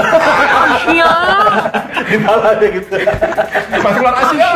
Iya. 0.86 1.12
gimana 2.10 2.48
aja 2.52 2.68
gitu 2.68 2.96
pas 3.76 3.92
keluar 3.92 4.16
Asia. 4.18 4.48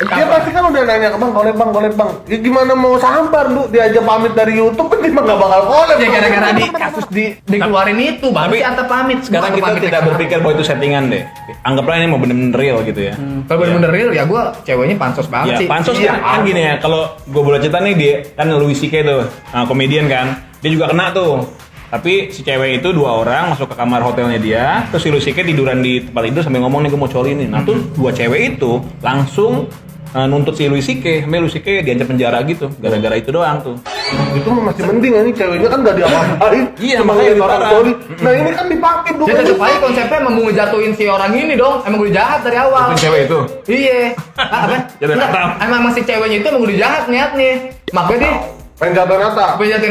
dia 0.00 0.24
pasti 0.26 0.50
kan 0.50 0.62
udah 0.64 0.82
nanya 0.82 1.08
bang 1.12 1.30
collab 1.30 1.54
bang 1.54 1.70
collab 1.70 1.94
bang 1.94 2.10
ya, 2.26 2.36
gimana 2.40 2.72
mau 2.72 2.96
sabar 2.96 3.46
lu 3.46 3.68
dia 3.68 3.86
aja 3.86 4.00
pamit 4.00 4.32
dari 4.32 4.56
YouTube 4.56 4.88
kan 4.88 4.98
dia 4.98 5.12
mah 5.12 5.22
gak 5.22 5.38
bakal 5.38 5.60
collab 5.66 5.96
Ya 5.96 6.08
gara-gara 6.10 6.48
di 6.50 6.64
kasus 6.70 7.04
di 7.08 7.24
dikeluarin 7.44 7.98
itu, 7.98 8.26
baru 8.28 8.48
Tapi 8.48 8.56
si 8.56 8.64
Anta 8.64 8.84
pamit. 8.84 9.18
Sekarang 9.20 9.52
kita 9.52 9.70
tidak 9.78 10.00
berpikir 10.02 10.40
bahwa 10.40 10.52
itu 10.54 10.64
settingan 10.64 11.02
deh. 11.08 11.22
Anggaplah 11.62 11.94
ini 11.94 12.08
mau 12.08 12.16
bener-bener 12.16 12.56
real 12.56 12.78
gitu 12.82 13.00
ya. 13.02 13.14
Kalau 13.44 13.58
bener-bener 13.60 13.90
real 13.90 14.10
ya 14.10 14.24
gua 14.24 14.56
ceweknya 14.62 14.96
pansos 14.96 15.28
banget 15.28 15.46
Ya, 15.46 15.56
sih. 15.58 15.68
pansos 15.68 15.94
Iya, 15.94 16.16
kan, 16.16 16.20
kan 16.22 16.40
gini 16.42 16.60
ya, 16.62 16.74
kalau 16.78 17.00
gue 17.22 17.42
boleh 17.42 17.60
cerita 17.60 17.78
nih 17.78 17.94
dia 17.94 18.14
kan 18.32 18.48
Louis 18.50 18.72
CK 18.74 18.94
tuh, 19.02 19.22
nah, 19.52 19.64
komedian 19.64 20.06
kan, 20.06 20.26
dia 20.58 20.70
juga 20.70 20.88
kena 20.88 21.12
tuh. 21.12 21.44
Tapi 21.90 22.30
si 22.30 22.46
cewek 22.46 22.78
itu 22.78 22.94
dua 22.94 23.18
orang 23.18 23.50
masuk 23.50 23.66
ke 23.66 23.76
kamar 23.76 24.00
hotelnya 24.00 24.38
dia, 24.38 24.66
terus 24.94 25.02
si 25.02 25.10
CK 25.10 25.42
tiduran 25.42 25.82
di 25.82 26.06
tempat 26.06 26.22
itu 26.30 26.38
sambil 26.40 26.62
ngomong 26.62 26.86
nih 26.86 26.90
gue 26.94 27.00
mau 27.02 27.10
coli 27.10 27.34
nih. 27.34 27.50
Nah 27.50 27.66
tuh 27.66 27.82
dua 27.98 28.14
cewek 28.14 28.54
itu 28.54 28.78
langsung 29.02 29.66
uh, 30.14 30.26
nuntut 30.26 30.54
si 30.54 30.70
Louis 30.70 30.82
CK, 30.82 31.26
sampai 31.26 31.38
Louis 31.42 31.50
CK 31.50 31.82
diancam 31.82 32.06
penjara 32.14 32.38
gitu, 32.46 32.70
gara-gara 32.78 33.18
itu 33.18 33.30
doang 33.30 33.58
tuh. 33.58 33.76
itu 34.10 34.50
masih 34.50 34.82
mending 34.90 35.14
ini 35.22 35.30
ceweknya 35.30 35.70
kan 35.70 35.86
gak 35.86 35.94
diapa-apain 35.94 36.66
Iya, 36.82 36.98
Cuma 36.98 37.14
makanya 37.14 37.30
ngeliat 37.30 37.46
orang 37.46 37.62
coli. 37.70 37.92
nah 38.18 38.32
ini 38.34 38.50
kan 38.50 38.66
dipakai 38.66 39.10
dulu 39.14 39.26
Dia 39.30 39.34
tetep 39.38 39.58
aja 39.62 39.76
konsepnya 39.78 40.16
emang 40.18 40.34
mau 40.34 40.44
ngejatuhin 40.50 40.92
si 40.98 41.04
orang 41.06 41.30
ini 41.30 41.54
dong. 41.54 41.76
Emang 41.86 41.98
udah 42.02 42.14
jahat 42.18 42.40
dari 42.42 42.58
awal. 42.58 42.86
Itu 42.90 42.98
cewek 43.06 43.20
itu. 43.30 43.38
Iya. 43.70 43.98
Ah, 44.34 44.48
apa? 44.66 44.76
Jadi 44.98 45.12
haram. 45.14 45.48
emang 45.62 45.80
masih 45.86 46.02
ceweknya 46.02 46.36
itu 46.42 46.46
emang 46.50 46.62
udah 46.66 46.76
jahat 46.82 47.04
niatnya. 47.06 47.52
Makanya 47.94 48.18
dia 48.18 48.34
main 48.80 48.96
jatuh 48.96 49.16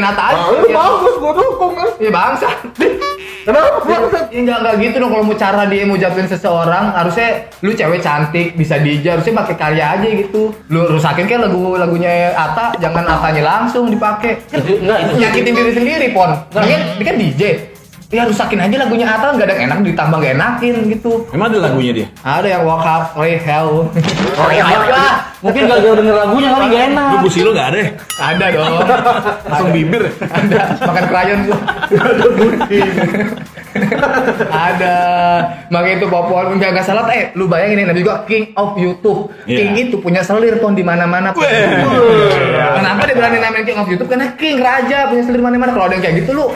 nata 0.02 0.22
aja. 0.26 0.42
nah 0.42 0.50
itu 0.50 0.68
bagus 0.74 1.14
gua 1.22 1.32
dukung 1.32 1.72
kan 1.78 1.88
Iya 2.02 2.10
bangsa. 2.10 2.48
kenapa 3.46 3.80
bangsat 3.86 4.24
Ya 4.30 4.38
enggak 4.42 4.58
enggak 4.60 4.74
gitu 4.82 4.96
dong 5.00 5.10
kalau 5.14 5.24
mau 5.24 5.36
cara 5.38 5.62
dia 5.64 5.82
mau 5.86 5.96
jatuhin 5.96 6.28
seseorang 6.28 6.92
harusnya 6.92 7.28
lu 7.62 7.70
cewek 7.72 8.02
cantik 8.02 8.52
bisa 8.52 8.76
dija 8.76 9.16
harusnya 9.16 9.34
pakai 9.38 9.54
karya 9.56 9.84
aja 9.96 10.06
gitu. 10.10 10.50
Lu 10.68 10.80
rusakin 10.90 11.24
kan 11.24 11.40
lagu 11.40 11.78
lagunya 11.78 12.34
Ata 12.34 12.74
jangan 12.78 13.06
Atanya 13.06 13.42
langsung 13.46 13.88
dipakai. 13.88 14.42
Enggak 14.52 14.98
itu. 15.06 15.12
nyakitin 15.22 15.54
diri 15.54 15.72
sendiri 15.72 16.06
pon. 16.10 16.30
Dia 16.50 16.60
kan, 16.68 16.80
dia 16.98 17.06
kan 17.06 17.16
DJ. 17.16 17.42
Ya 18.10 18.26
rusakin 18.26 18.58
aja 18.58 18.74
lagunya 18.74 19.06
Ata 19.06 19.30
nggak 19.38 19.46
ada 19.46 19.54
yang 19.54 19.70
enak 19.70 19.78
ditambah 19.86 20.18
gak 20.18 20.34
enakin 20.34 20.74
gitu. 20.90 21.30
Emang 21.30 21.46
ada 21.54 21.70
lagunya 21.70 21.92
dia? 21.94 22.06
Ada 22.26 22.58
yang 22.58 22.62
walk 22.66 22.82
up, 22.82 23.14
play 23.14 23.38
hell. 23.38 23.86
Oh, 24.34 24.50
iya, 24.50 24.66
iya. 24.66 25.14
Mungkin 25.38 25.70
gak 25.70 25.78
jauh 25.78 25.94
denger 25.94 26.14
lagunya 26.18 26.48
kali 26.50 26.66
gak 26.74 26.84
enak. 26.90 27.10
Lu 27.14 27.16
busi 27.22 27.38
lu 27.46 27.50
gak 27.54 27.70
ada? 27.70 27.78
ya? 27.78 27.90
Ada 28.18 28.44
dong. 28.50 28.72
Langsung 29.46 29.70
bibir. 29.70 30.02
Ada 30.26 30.58
makan 30.82 31.04
krayon 31.06 31.38
gua. 31.46 31.58
ada 34.50 34.96
makanya 35.70 36.02
itu 36.02 36.06
nggak 36.10 36.70
nggak 36.74 36.86
salah 36.86 37.06
eh 37.14 37.30
lu 37.38 37.46
bayangin 37.46 37.86
ini 37.86 38.02
juga 38.02 38.26
king 38.26 38.50
of 38.58 38.74
YouTube 38.74 39.30
Iya. 39.46 39.62
king 39.62 39.70
itu 39.78 39.96
punya 40.02 40.26
selir 40.26 40.58
pon 40.58 40.74
di 40.74 40.82
mana 40.82 41.06
mana 41.06 41.30
kenapa 41.30 43.00
dia 43.06 43.14
berani 43.14 43.38
namain 43.38 43.62
king 43.62 43.78
of 43.78 43.86
YouTube 43.86 44.10
karena 44.10 44.34
king 44.34 44.58
raja 44.58 45.06
punya 45.06 45.22
selir 45.22 45.38
mana 45.38 45.54
mana 45.54 45.70
kalau 45.70 45.86
ada 45.86 45.94
yang 45.94 46.02
kayak 46.02 46.26
gitu 46.26 46.34
lu 46.34 46.50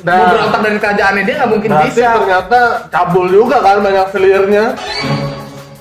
Nah. 0.00 0.14
mau 0.14 0.26
berontak 0.28 0.60
dari 0.62 0.78
kerajaannya 0.78 1.22
dia 1.22 1.34
nggak 1.36 1.50
mungkin 1.50 1.70
bisa 1.82 2.06
ternyata 2.14 2.60
cabul 2.86 3.26
juga 3.26 3.56
kan 3.58 3.76
banyak 3.78 4.06
selirnya 4.08 4.64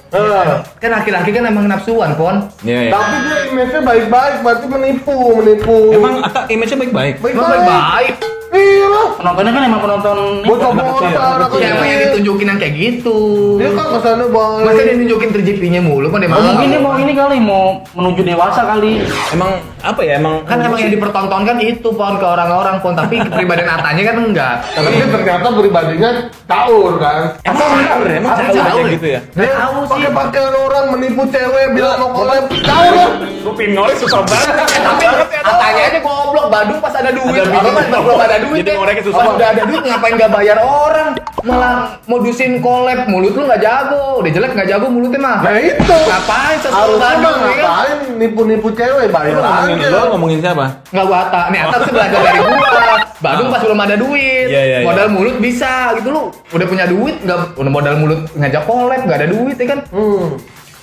Eh, 0.08 0.46
kan 0.80 0.90
laki-laki 0.90 1.30
kan 1.30 1.44
emang 1.44 1.68
nafsuan 1.68 2.16
pon 2.16 2.40
Iya, 2.64 2.80
iya. 2.80 2.92
tapi 2.96 3.16
dia 3.22 3.38
image-nya 3.46 3.82
baik-baik 3.84 4.36
berarti 4.40 4.66
menipu 4.66 5.12
menipu 5.36 5.78
Emang 5.92 6.24
Ata 6.24 6.48
image-nya 6.48 6.80
baik-baik? 6.80 7.16
baik-baik 7.20 8.16
iya 8.50 8.88
lah 8.88 9.08
penontonnya 9.14 9.52
kan 9.52 9.64
emang 9.68 9.82
penonton 9.84 10.18
Bocah-bocah 10.48 11.12
Ya 11.60 11.68
emang 11.70 11.86
yang 11.86 12.02
ditunjukin 12.08 12.48
yang 12.48 12.56
kayak 12.58 12.74
gitu. 12.74 13.18
Dia 13.60 13.70
kan 13.70 13.86
ke 13.86 14.00
sana 14.00 14.24
Masa 14.24 14.64
balik. 14.64 14.80
dia 14.80 14.96
nunjukin 14.96 15.30
3GP-nya 15.36 15.82
mulu 15.84 16.08
kan 16.08 16.24
dia 16.24 16.32
Oh, 16.32 16.40
mau. 16.40 16.48
mungkin 16.48 16.68
dia 16.70 16.80
mau 16.80 16.94
ini 16.96 17.12
kali 17.12 17.38
mau 17.38 17.66
menuju 17.92 18.22
dewasa 18.24 18.62
kali. 18.66 19.04
Emang 19.30 19.60
apa 19.88 20.02
ya 20.04 20.20
emang 20.20 20.44
kan 20.44 20.60
emang 20.60 20.80
yang 20.84 20.92
dipertontonkan 20.92 21.56
itu 21.64 21.90
pon 21.96 22.20
ke 22.20 22.28
orang-orang 22.28 22.76
pon 22.84 22.92
tapi 22.92 23.24
kepribadian 23.24 23.72
Atanya 23.72 24.04
kan 24.04 24.16
enggak. 24.20 24.56
Tapi 24.76 24.88
dia 24.92 25.08
ternyata 25.08 25.48
pribadinya 25.48 26.10
caur 26.44 26.94
kan. 27.00 27.22
emang 27.48 27.70
benar 27.72 28.00
emang 28.12 28.32
Apa 28.36 28.52
jauh 28.52 28.58
jauh 28.60 28.68
aja 28.68 28.84
ya? 28.84 28.92
gitu 28.92 29.08
ya. 29.08 29.20
Dia 29.32 29.52
pakai 29.88 30.10
pakaian 30.12 30.54
orang 30.54 30.86
menipu 30.92 31.24
cewek 31.32 31.66
bilang 31.72 31.98
mau 32.04 32.10
collab. 32.12 32.44
Caur 32.52 32.92
lah. 32.92 33.10
Lu 33.48 33.52
pinol 33.56 33.90
susah 33.96 34.22
banget. 34.28 34.56
Tapi 34.88 35.04
Atanya 35.48 35.84
aja 35.88 36.00
goblok 36.04 36.48
Badung 36.52 36.80
pas 36.84 36.92
ada 36.92 37.12
duit. 37.16 37.40
Ada 37.40 37.56
Apa 37.56 37.70
pas 37.72 37.86
belum 37.88 38.20
ada 38.20 38.38
duit 38.44 38.60
Jadi 38.60 38.72
ya. 38.72 38.76
ngorek 38.76 38.98
susah. 39.08 39.20
Pas 39.24 39.28
udah 39.32 39.48
ada 39.56 39.64
duit 39.64 39.84
ngapain 39.88 40.14
gak 40.20 40.32
bayar 40.36 40.58
orang? 40.60 41.10
Malah 41.48 41.96
modusin 42.10 42.60
collab 42.60 43.08
mulut 43.08 43.32
lu 43.32 43.48
nggak 43.48 43.62
jago. 43.64 44.20
Udah 44.20 44.32
jelek 44.36 44.52
nggak 44.52 44.68
jago 44.68 44.92
mulutnya 44.92 45.20
mah. 45.22 45.38
Nah 45.46 45.56
itu. 45.56 45.96
Ngapain 45.96 46.58
sesuatu 46.60 46.92
ya 46.92 47.00
kan? 47.00 47.16
ngapain 47.24 47.98
nipu-nipu 48.20 48.68
cewek 48.74 49.08
bayar 49.08 49.38
Aja. 49.80 49.98
lu 50.02 50.08
ngomongin 50.18 50.40
siapa? 50.42 50.66
Nggak 50.90 51.06
gua 51.06 51.18
Ata. 51.30 51.42
Nih 51.54 51.60
Ata 51.62 51.78
tuh 51.82 51.92
belajar 51.94 52.20
dari 52.20 52.40
gua. 52.42 52.70
Badung 53.18 53.50
pas 53.50 53.62
belum 53.66 53.80
ada 53.82 53.96
duit. 53.98 54.48
Iya, 54.50 54.62
iya, 54.62 54.78
iya. 54.82 54.88
Modal 54.88 55.08
mulut 55.14 55.36
bisa 55.38 55.94
gitu 55.98 56.10
lu. 56.14 56.24
Udah 56.54 56.66
punya 56.70 56.86
duit 56.86 57.16
nggak 57.26 57.40
udah 57.58 57.72
modal 57.72 57.96
mulut 57.98 58.20
ngajak 58.38 58.64
collab 58.66 59.02
nggak 59.06 59.18
ada 59.26 59.28
duit 59.30 59.58
ya 59.58 59.66
kan? 59.74 59.80
Hmm. 59.90 60.38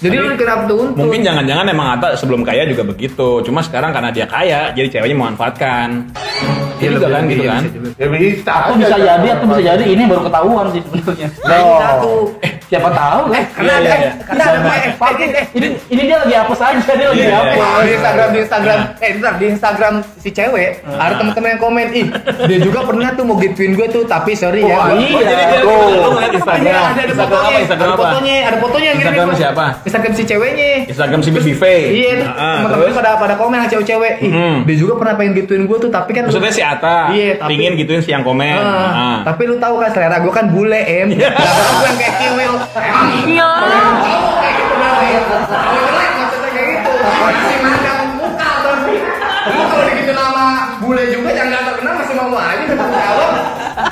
Jadi 0.05 0.21
lu 0.21 0.37
kenapa 0.37 0.69
tuntut? 0.69 1.01
Mungkin 1.01 1.25
jangan-jangan 1.25 1.65
emang 1.71 1.89
Atta 1.97 2.13
sebelum 2.19 2.45
kaya 2.45 2.69
juga 2.69 2.85
begitu. 2.85 3.41
Cuma 3.41 3.65
sekarang 3.65 3.95
karena 3.95 4.13
dia 4.13 4.29
kaya, 4.29 4.69
jadi 4.77 5.01
ceweknya 5.01 5.17
memanfaatkan. 5.17 6.13
Iya 6.77 6.89
juga 7.01 7.09
kan 7.09 7.23
gitu 7.31 7.43
kan. 7.49 7.63
Ya 7.97 8.07
bisa. 8.13 8.53
Atau 8.53 8.75
aja 8.75 8.81
bisa 8.85 8.91
kan. 8.91 9.01
jadi, 9.01 9.27
atau 9.33 9.47
bisa 9.49 9.63
jadi 9.65 9.85
ini 9.89 10.03
baru 10.05 10.23
ketahuan 10.29 10.67
sih 10.77 10.81
sebenarnya. 10.85 11.29
Oh. 11.49 11.79
Satu. 11.81 12.13
Eh, 12.45 12.53
siapa 12.75 12.91
tahu 12.91 13.21
kan? 13.29 13.43
Karena 13.53 13.73
Iya, 13.75 13.95
ada, 13.95 13.97
karena 14.21 14.43
ada 14.45 14.59
eh, 14.59 14.75
eh, 14.75 14.93
eh, 15.23 15.31
eh, 15.33 15.45
Ini 15.53 15.67
ini 15.89 16.03
dia 16.05 16.17
lagi 16.19 16.35
hapus 16.35 16.59
aja, 16.61 16.93
dia 16.93 17.09
lagi 17.09 17.25
hapus. 17.25 17.79
di 17.81 17.91
Instagram 17.93 18.29
di 18.29 18.39
Instagram 18.41 18.79
eh 18.97 19.11
bentar, 19.15 19.33
di 19.35 19.47
Instagram 19.49 19.95
si 20.17 20.29
cewek 20.29 20.71
ada 20.85 21.15
teman-teman 21.15 21.49
yang 21.51 21.63
komen 21.63 21.87
ih 21.93 22.07
dia 22.45 22.59
juga 22.59 22.81
pernah 22.83 23.13
tuh 23.13 23.23
mau 23.23 23.37
gituin 23.37 23.73
gue 23.73 23.87
tuh 23.87 24.03
tapi 24.05 24.33
sorry 24.35 24.63
ya 24.63 24.75
gua- 24.75 24.97
iya. 24.97 25.63
Oh, 25.63 26.19
Instagram. 26.21 26.65
Iya, 26.65 26.75
ada 26.75 26.93
ada 26.97 27.03
Instagram 27.05 27.29
fotonya, 27.31 27.47
apa? 27.47 27.61
Instagram 27.61 27.85
ada 27.85 27.95
apa? 27.95 28.03
fotonya, 28.03 28.35
ada 28.43 28.57
fotonya 28.59 28.87
yang 28.87 28.99
Instagram 28.99 29.29
siapa? 29.35 29.65
Instagram 29.85 30.13
si 30.13 30.23
ceweknya. 30.25 30.71
Instagram 30.89 31.21
si 31.21 31.31
V. 31.31 31.63
Iya, 31.65 32.13
Ah, 32.27 32.57
teman-teman 32.59 32.95
pada 32.95 33.11
pada 33.17 33.35
komen 33.37 33.57
yang 33.57 33.71
cewek-cewek. 33.71 34.15
Ih, 34.19 34.31
Hmm. 34.31 34.57
dia 34.65 34.77
juga 34.77 34.97
pernah 34.97 35.15
pengen 35.15 35.33
gituin 35.37 35.65
gue 35.65 35.79
tuh, 35.79 35.89
tapi 35.89 36.11
kan 36.11 36.25
Maksudnya 36.25 36.51
si 36.51 36.63
Atta 36.63 37.13
Iya, 37.13 37.37
pingin 37.45 37.77
gituin 37.77 38.01
si 38.01 38.11
yang 38.11 38.23
komen. 38.23 38.57
Ah, 38.57 38.91
Ah. 38.91 39.19
tapi 39.25 39.45
lu 39.45 39.57
tahu 39.57 39.79
kan 39.79 39.91
selera 39.91 40.19
gue 40.19 40.33
kan 40.33 40.49
bule 40.49 40.81
em. 40.81 41.09
Iya. 41.11 41.31
Gue 41.31 41.87
yang 41.87 41.99
kayak 41.99 42.15
kiwil. 42.19 42.55
Iya. 43.29 43.51
Gitu 44.45 45.35
maksudnya 46.15 46.51
kayak 46.51 46.69
gitu. 46.81 46.93
Masih 47.05 47.57
mandang 47.61 48.01
muka 48.17 48.51
tapi. 48.65 48.97
Lu 49.45 49.63
kalau 49.69 49.85
digitu 49.93 50.13
nama 50.17 50.47
bule 50.81 51.05
juga 51.13 51.31
yang 51.37 51.47
nggak 51.53 51.63
terkenal 51.69 51.95
masih 52.01 52.15
mau 52.17 52.39
aja 52.41 52.63
udah 52.65 52.89
jawab. 52.89 53.33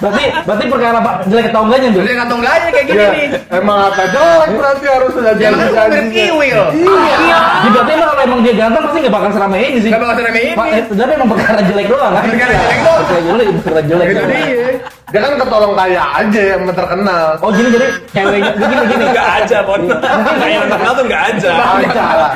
Berarti 0.02 0.24
berarti 0.42 0.64
perkara 0.66 0.98
Pak 0.98 1.14
jelek 1.30 1.46
atau 1.54 1.62
enggaknya 1.62 1.88
tuh? 1.94 2.02
Dia 2.02 2.14
nggak 2.18 2.34
enggaknya 2.34 2.68
kayak 2.74 2.86
gini 2.90 2.98
Ya, 3.02 3.08
nih. 3.14 3.28
emang 3.54 3.78
apa 3.86 4.02
jelek 4.10 4.50
berarti 4.58 4.86
harus 4.90 5.10
sudah 5.14 5.32
Ya 5.38 5.48
kan 5.54 5.62
gue 5.62 5.84
mirip 5.86 6.06
kiwil. 6.10 6.62
Iya. 6.74 7.38
Jadi 7.62 7.68
berarti 7.70 7.90
emang 7.94 8.08
kalau 8.10 8.22
emang 8.26 8.40
dia 8.42 8.54
ganteng 8.58 8.82
pasti 8.82 8.98
nggak 8.98 9.14
bakal 9.14 9.30
seramai 9.30 9.60
ini 9.62 9.78
sih. 9.78 9.90
Nggak 9.94 10.02
bakal 10.02 10.14
seramai 10.18 10.42
ini. 10.42 10.52
Pak, 10.58 10.66
eh, 10.66 10.82
Tapi 10.90 11.12
emang 11.14 11.30
perkara 11.30 11.60
jelek 11.62 11.86
doang 11.86 12.12
kan? 12.12 12.22
Perkara 12.26 12.52
jelek 12.58 12.78
doang. 12.82 13.02
Perkara 13.06 13.20
jelek, 13.22 13.46
perkara 13.62 13.82
jelek. 13.86 14.06
Itu 14.10 14.24
dia. 14.26 14.66
Dia 15.12 15.20
kan 15.20 15.32
ketolong 15.36 15.72
kaya 15.76 16.02
aja 16.18 16.42
yang 16.56 16.62
terkenal. 16.72 17.26
Oh 17.44 17.50
gini 17.54 17.68
jadi 17.70 17.86
ceweknya 18.10 18.50
gini 18.58 18.74
gini. 18.90 19.04
Enggak 19.06 19.28
aja, 19.38 19.56
Pon. 19.62 19.80
Kayak 19.86 20.50
yang 20.50 20.66
terkenal 20.66 20.92
tuh 20.98 21.04
enggak 21.06 21.22
aja. 21.30 21.50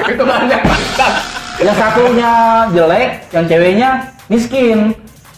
Itu 0.07 0.23
banyak. 0.23 0.61
Yang 1.57 1.77
satunya 1.81 2.33
jelek, 2.71 3.09
yang 3.35 3.45
ceweknya 3.49 3.89
miskin. 4.29 4.79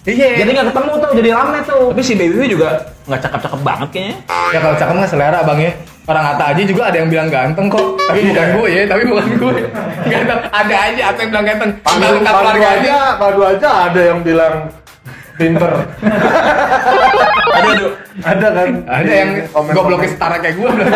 Iya. 0.07 0.29
Jadi 0.45 0.51
nggak 0.55 0.69
ketemu 0.71 0.93
tuh, 1.03 1.11
jadi 1.19 1.29
rame 1.35 1.59
tuh. 1.67 1.85
Tapi 1.91 2.03
si 2.05 2.15
Baby 2.15 2.47
juga 2.47 2.69
nggak 3.09 3.21
cakep-cakep 3.25 3.61
banget 3.67 3.89
kayaknya. 3.91 4.17
Ya 4.55 4.59
kalau 4.63 4.75
cakep 4.79 4.95
nggak 4.95 5.11
selera 5.11 5.41
bang 5.43 5.61
ya. 5.61 5.73
Orang 6.09 6.25
Atta 6.25 6.45
aja 6.57 6.63
juga 6.65 6.83
ada 6.89 6.97
yang 6.97 7.09
bilang 7.13 7.29
ganteng 7.29 7.69
kok. 7.69 8.01
Tapi 8.01 8.21
bukan 8.33 8.47
gue 8.57 8.69
ya, 8.73 8.83
tapi 8.89 9.03
bukan 9.05 9.27
gue. 9.37 9.55
Ganteng. 10.09 10.41
Ada 10.49 10.77
aja 10.89 11.03
Atta 11.13 11.21
yang 11.21 11.31
bilang 11.37 11.47
ganteng. 11.47 11.71
Padu 11.85 12.17
keluarga 12.25 12.69
aja. 12.81 12.97
padu 13.21 13.41
aja 13.45 13.69
ada 13.93 14.01
yang 14.01 14.21
bilang 14.25 14.55
pinter. 15.37 15.73
Aduh, 17.59 17.71
aduh. 17.75 17.93
ada 18.25 18.47
kan? 18.51 18.69
Ada 18.89 19.13
yang 19.13 19.31
gobloknya 19.53 20.09
setara 20.09 20.37
kayak 20.41 20.55
gue 20.57 20.69
bilang. 20.73 20.93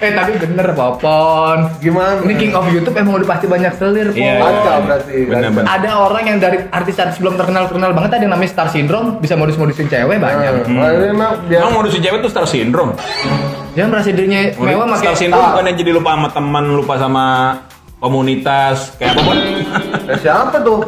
Eh 0.00 0.10
tapi 0.16 0.32
bener 0.40 0.66
Popon. 0.72 1.58
Gimana? 1.84 2.24
Ini 2.24 2.34
king 2.40 2.52
of 2.56 2.64
YouTube 2.72 2.96
emang 2.96 3.20
udah 3.20 3.28
pasti 3.28 3.46
banyak 3.50 3.72
selir 3.76 4.08
Pon. 4.08 4.22
Iya, 4.22 4.34
Kacau 4.40 4.78
berarti. 4.88 5.16
Bener-bener. 5.28 5.68
Ada 5.68 5.90
orang 6.00 6.24
yang 6.24 6.38
dari 6.40 6.58
artis-artis 6.72 7.20
belum 7.20 7.34
terkenal-terkenal 7.36 7.92
banget 7.92 8.10
ada 8.16 8.22
yang 8.24 8.32
namanya 8.32 8.50
star 8.56 8.68
syndrome 8.72 9.20
bisa 9.20 9.36
modus-modusin 9.36 9.92
cewek 9.92 10.16
banyak. 10.16 10.64
Mah 11.12 11.32
biar 11.44 11.60
Emang 11.60 11.74
modus 11.76 11.92
si 11.92 12.00
cewek 12.00 12.24
tuh 12.24 12.30
star 12.32 12.48
syndrome. 12.48 12.96
Dia 13.72 13.88
merasa 13.88 14.12
dirinya 14.12 14.52
mewah 14.56 14.84
Star 14.96 15.12
makin 15.12 15.14
syndrome 15.16 15.48
bukan 15.52 15.64
yang 15.68 15.76
jadi 15.80 15.90
lupa 15.96 16.10
sama 16.12 16.28
teman, 16.32 16.64
lupa 16.76 16.94
sama 17.00 17.24
komunitas, 18.02 18.98
kayak 18.98 19.14
apa 19.14 19.20
pun. 19.22 19.36
Eh, 20.10 20.18
siapa 20.18 20.56
tuh? 20.60 20.80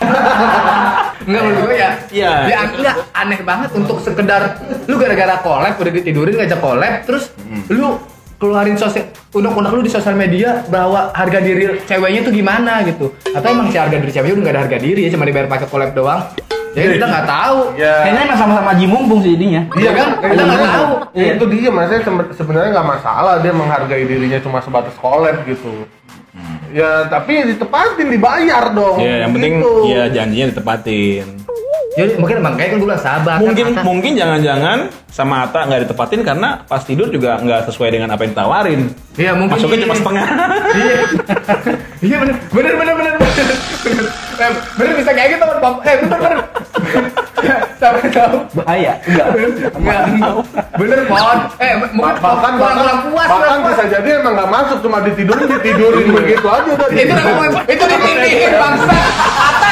Enggak 1.30 1.42
menurut 1.46 1.60
gue 1.68 1.76
ya. 1.78 1.90
Iya. 2.10 2.30
Ya 2.46 2.58
enggak 2.66 2.96
aneh 3.12 3.40
banget 3.40 3.70
untuk 3.72 3.98
sekedar 3.98 4.58
lu 4.84 4.94
gara-gara 4.94 5.38
collab 5.38 5.74
udah 5.74 5.92
ditidurin 5.92 6.34
ngajak 6.34 6.58
collab 6.58 6.94
terus 7.02 7.30
lu 7.68 7.96
keluarin 8.36 8.74
sosial 8.74 9.04
unek-unek 9.30 9.70
lu 9.70 9.80
di 9.80 9.88
sosial 9.88 10.14
media 10.14 10.64
bahwa 10.66 11.12
harga 11.12 11.38
diri 11.38 11.78
ceweknya 11.80 12.20
tuh 12.22 12.32
gimana 12.32 12.82
gitu 12.82 13.12
atau 13.26 13.48
emang 13.48 13.68
si 13.68 13.76
harga 13.76 13.94
diri 13.94 14.10
ceweknya 14.10 14.34
udah 14.34 14.44
gak 14.44 14.54
ada 14.54 14.62
harga 14.64 14.78
diri 14.78 15.00
ya 15.04 15.10
cuma 15.10 15.24
dibayar 15.24 15.46
pakai 15.46 15.66
collab 15.66 15.92
doang 15.92 16.24
jadi 16.70 16.96
kita 16.96 17.02
nggak 17.04 17.26
tahu 17.26 17.58
Ya. 17.74 17.94
Kayaknya 18.00 18.22
emang 18.24 18.38
sama-sama 18.38 18.68
Haji 18.70 18.86
Mumpung 18.86 19.20
sih 19.20 19.34
jadinya. 19.34 19.62
Iya 19.74 19.90
kan? 19.90 20.08
Kita 20.16 20.30
Iya, 20.30 20.44
nggak 20.44 20.54
iya. 20.56 20.70
tahu. 20.70 20.90
Ya, 21.10 21.26
itu 21.34 21.44
dia, 21.50 21.68
maksudnya 21.68 22.00
sebe- 22.00 22.30
sebenarnya 22.30 22.70
nggak 22.70 22.88
masalah 22.88 23.34
dia 23.38 23.50
menghargai 23.50 24.04
dirinya 24.06 24.38
cuma 24.38 24.62
sebatas 24.62 24.94
collab 24.94 25.42
gitu. 25.42 25.82
Ya, 26.70 27.02
tapi 27.04 27.42
ditepatin 27.44 28.08
dibayar 28.08 28.70
dong. 28.70 28.98
Ya, 28.98 29.26
yang 29.26 29.34
penting 29.34 29.58
Gitu. 29.58 29.72
ya 29.88 30.02
janjinya 30.08 30.46
ditepatin. 30.48 31.26
jadi 31.90 32.14
mungkin 32.16 32.38
emang 32.38 32.54
kayak 32.54 32.70
kan 32.70 32.76
gue 32.78 32.86
bilang 32.86 33.02
sabar 33.02 33.36
Mungkin 33.42 33.74
kan, 33.74 33.82
mungkin 33.82 34.12
jangan-jangan 34.14 34.78
sama 35.10 35.42
Ata 35.42 35.66
nggak 35.66 35.80
ditepatin 35.84 36.22
karena 36.22 36.62
pas 36.62 36.78
tidur 36.80 37.10
juga 37.10 37.42
nggak 37.42 37.66
sesuai 37.66 37.90
dengan 37.90 38.14
apa 38.14 38.22
yang 38.22 38.30
ditawarin. 38.30 38.80
iya 39.18 39.34
mungkin 39.34 39.58
Masuknya 39.58 39.74
iya. 39.74 39.84
cuma 39.84 39.96
setengah. 39.98 40.26
iya 40.70 40.98
iya 42.06 42.16
bener 42.16 42.34
bener 42.48 42.72
bener 42.78 42.94
bener 42.94 43.12
bener 43.18 43.26
bener 43.82 44.04
bener 44.78 44.92
bisa 44.96 45.10
kayak 45.10 45.28
gitu 45.34 45.44
Bang. 45.58 45.74
eh 45.82 45.94
bener 45.98 46.18
bener 46.22 46.38
Bahaya. 48.54 48.92
Enggak. 49.06 49.26
Enggak. 49.74 50.02
Bener, 50.78 50.98
Pon. 51.10 51.38
Eh, 51.60 51.72
mungkin 51.76 52.14
bahkan 52.20 52.52
bahkan, 52.56 52.96
puas. 53.10 53.28
bahkan 53.28 53.58
bisa 53.66 53.84
jadi 53.90 54.08
emang 54.22 54.32
nggak 54.38 54.50
masuk 54.50 54.78
cuma 54.84 54.98
ditidurin 55.02 55.48
ditidurin 55.48 56.08
begitu 56.14 56.46
aja 56.46 56.70
udah 56.72 56.88
itu 56.90 57.14
namanya 57.14 57.60
itu 57.66 57.84
ditindihin 57.84 58.52
bangsa. 58.56 58.94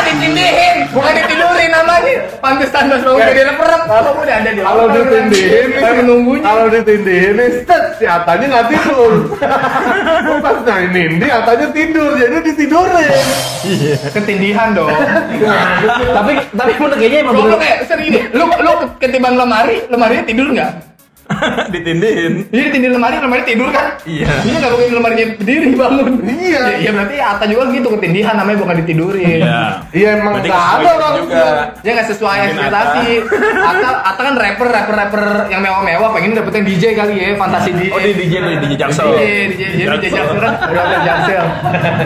Ditindihin, 0.09 0.77
bukan 0.88 1.12
ditidurin 1.15 1.71
namanya. 1.71 2.15
Pantesan 2.38 2.85
bos 2.88 3.03
mau 3.03 3.19
jadi 3.19 3.43
leperem. 3.45 3.81
Kamu 3.85 4.11
udah 4.17 4.37
ada 4.37 4.50
di 4.50 4.61
kalau 4.61 4.85
ditindihin 4.88 5.67
saya 5.75 5.93
menunggunya. 5.99 6.43
kalau 6.43 6.65
ditindihin 6.67 7.37
set 7.62 7.85
si 7.95 8.05
Atanya 8.05 8.47
nggak 8.49 8.67
tidur 8.69 9.12
pas 10.45 10.59
nah 10.62 10.79
ini 10.81 11.03
dia 11.19 11.35
Atanya 11.38 11.67
tidur 11.71 12.11
jadi 12.15 12.37
ditidurin 12.41 13.25
Ketindihan 14.09 14.69
dong. 14.73 14.88
tapi 16.09 16.33
tapi 16.49 16.73
bener 16.73 16.97
kayaknya 16.97 17.19
emang 17.21 17.35
bener. 17.37 17.59
eh, 17.61 17.77
serius. 17.85 18.23
Lu 18.33 18.45
lu 18.49 18.73
ketiban 18.97 19.35
lemari, 19.35 19.85
lemarinya 19.87 20.25
tidur 20.25 20.49
nggak? 20.49 20.88
Ditindihin. 21.75 22.49
Iya 22.49 22.63
ditindir 22.71 22.91
lemari, 22.97 23.17
lemari 23.21 23.43
tidur 23.45 23.69
kan? 23.69 24.01
Iya. 24.09 24.29
Iya 24.45 24.57
nggak 24.65 24.73
mungkin 24.73 24.95
lemarinya 24.97 25.27
berdiri 25.37 25.69
bangun. 25.77 26.13
Iya. 26.25 26.61
Ya, 26.61 26.77
ya 26.81 26.91
berarti 26.97 27.17
Ata 27.21 27.45
juga 27.45 27.65
gitu 27.73 27.89
ketindihan 27.97 28.35
namanya 28.37 28.59
bukan 28.65 28.77
ditidurin. 28.85 29.41
Iya. 29.45 29.61
iya 29.93 30.09
emang 30.19 30.41
nggak 30.41 30.49
nggak 30.49 30.69
ada 30.81 30.91
orang 30.97 31.13
juga. 31.21 31.45
Dia 31.85 31.91
nggak 31.93 32.09
sesuai 32.17 32.39
ekspektasi. 32.49 33.07
Ata, 33.61 33.89
Ata 34.09 34.21
kan 34.25 34.35
rapper, 34.41 34.69
rapper, 34.69 34.95
rapper 34.97 35.23
yang 35.53 35.61
mewah-mewah. 35.61 36.09
Pengen 36.17 36.31
dapetin 36.33 36.65
DJ 36.65 36.85
kali 36.97 37.15
ya, 37.21 37.29
fantasi 37.37 37.71
DJ. 37.77 37.93
Oh 37.93 38.01
di 38.01 38.13
DJ 38.17 38.35
tuh 38.41 38.51
DJ 38.65 38.73
Jaksel. 38.81 39.07
DJ, 39.13 39.23
DJ, 39.53 39.63
DJ, 39.85 40.05
Jaksel 40.09 40.37
kan 40.41 40.53
udah 40.65 40.83
ada 40.83 40.99
Jaksel. 41.05 41.45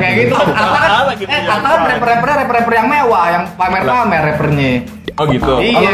Kayak 0.03 0.15
gitu. 0.27 0.35
Ata 0.35 0.79
kan, 0.83 1.15
gitu 1.15 1.31
eh? 1.31 1.43
Ata 1.47 1.67
kan 1.67 1.81
rapper-rapper, 1.87 2.29
rapper-rapper 2.43 2.75
yang 2.75 2.89
mewah, 2.91 3.25
yang 3.31 3.45
pamer-pamer 3.55 4.23
rappernya. 4.35 4.73
Oh 5.21 5.25
gitu. 5.29 5.55
Iya, 5.61 5.91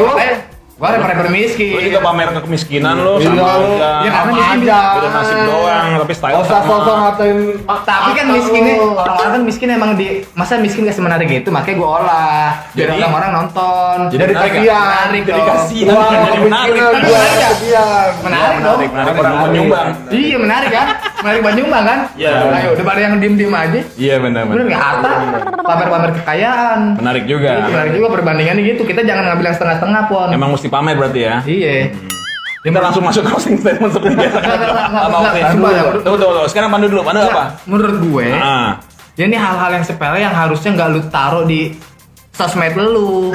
Gua 0.79 0.95
rapper-rapper 0.95 1.27
miskin. 1.29 1.75
Lu 1.75 1.83
juga 1.83 1.99
pamer 2.01 2.31
ke 2.31 2.41
kemiskinan 2.41 2.95
lu 2.97 3.19
Iya, 3.19 3.27
sama 3.27 3.43
lu. 3.59 3.67
aja. 3.75 3.91
Ya, 3.99 4.11
karena 4.15 4.15
Sama 4.15 4.31
miskin 4.31 4.59
aja. 4.63 4.79
Beda 4.95 5.09
nasib 5.11 5.39
doang, 5.43 5.87
tapi 5.99 6.13
style 6.15 6.31
Gak 6.31 6.39
usah 6.39 6.55
sama. 6.55 6.69
sosok 6.71 6.95
ngatain 6.97 7.39
Tapi 7.67 8.11
kan 8.15 8.27
miskinnya, 8.31 8.75
orang-orang 8.79 9.33
kan 9.35 9.43
miskin 9.43 9.69
emang 9.69 9.91
di 9.93 10.07
masa 10.33 10.55
miskin 10.57 10.87
gak 10.87 10.95
semenarik 10.95 11.27
gitu, 11.27 11.51
makanya 11.51 11.77
gue 11.77 11.89
olah 11.91 12.39
biar 12.73 12.87
Jadi- 12.87 12.95
orang-orang 12.97 13.31
nonton. 13.35 13.97
Jadi 14.09 14.33
kasihan. 14.33 14.79
menarik 15.11 15.23
Jadi 15.27 15.41
kasihan. 15.43 15.95
Jadi 15.99 16.39
menarik. 16.41 16.73
gua 16.79 16.91
Menarik. 16.95 17.43
Menarik 18.23 18.57
dong. 18.57 18.79
Menarik, 18.79 18.91
menarik, 18.95 19.19
orang 19.19 19.35
penyumbang. 19.45 19.89
Iya 20.09 20.37
menarik 20.39 20.71
kan? 20.71 20.87
Menarik 21.19 21.41
nyumbang 21.59 21.85
kan? 21.85 22.01
Iya. 22.15 22.31
Ayo, 22.47 22.71
daripada 22.79 23.01
yang 23.03 23.15
diem-diem 23.19 23.51
aja. 23.51 23.81
Iya 23.99 24.15
benar 24.23 24.47
Bener 24.47 24.65
nggak 24.71 24.83
Hatta 24.83 25.11
pamer-pamer 25.67 26.11
kekayaan. 26.23 26.81
Menarik 27.03 27.25
juga. 27.27 27.51
Itu 27.59 27.71
menarik 27.75 27.93
juga 27.99 28.09
perbandingannya 28.15 28.63
gitu. 28.75 28.83
Kita 28.87 29.01
jangan 29.03 29.25
ngambil 29.35 29.45
yang 29.51 29.57
setengah-setengah 29.59 30.03
pon. 30.07 30.29
Emang 30.31 30.51
mesti 30.55 30.69
pamer 30.71 30.95
berarti 30.95 31.21
ya. 31.27 31.37
Iya. 31.43 31.91
Kita 32.59 32.79
langsung 32.83 33.03
masuk 33.07 33.23
closing 33.27 33.55
statement 33.59 33.91
seperti 33.95 34.15
biasa. 34.19 34.39
Ya. 34.43 35.47
Tunggu, 35.55 36.03
tunggu, 36.03 36.17
tunggu. 36.19 36.43
Sekarang 36.51 36.71
Pandu 36.75 36.87
dulu. 36.91 37.03
Pandu 37.07 37.23
apa? 37.23 37.55
Menurut 37.67 37.97
gue, 38.03 38.29
Ah. 38.35 38.79
ya 39.15 39.25
ini 39.27 39.39
hal-hal 39.39 39.71
yang 39.79 39.85
sepele 39.87 40.19
yang 40.23 40.35
harusnya 40.35 40.75
nggak 40.75 40.89
lu 40.91 41.01
taruh 41.11 41.47
di 41.47 41.75
sosmed 42.35 42.75
lu 42.79 43.35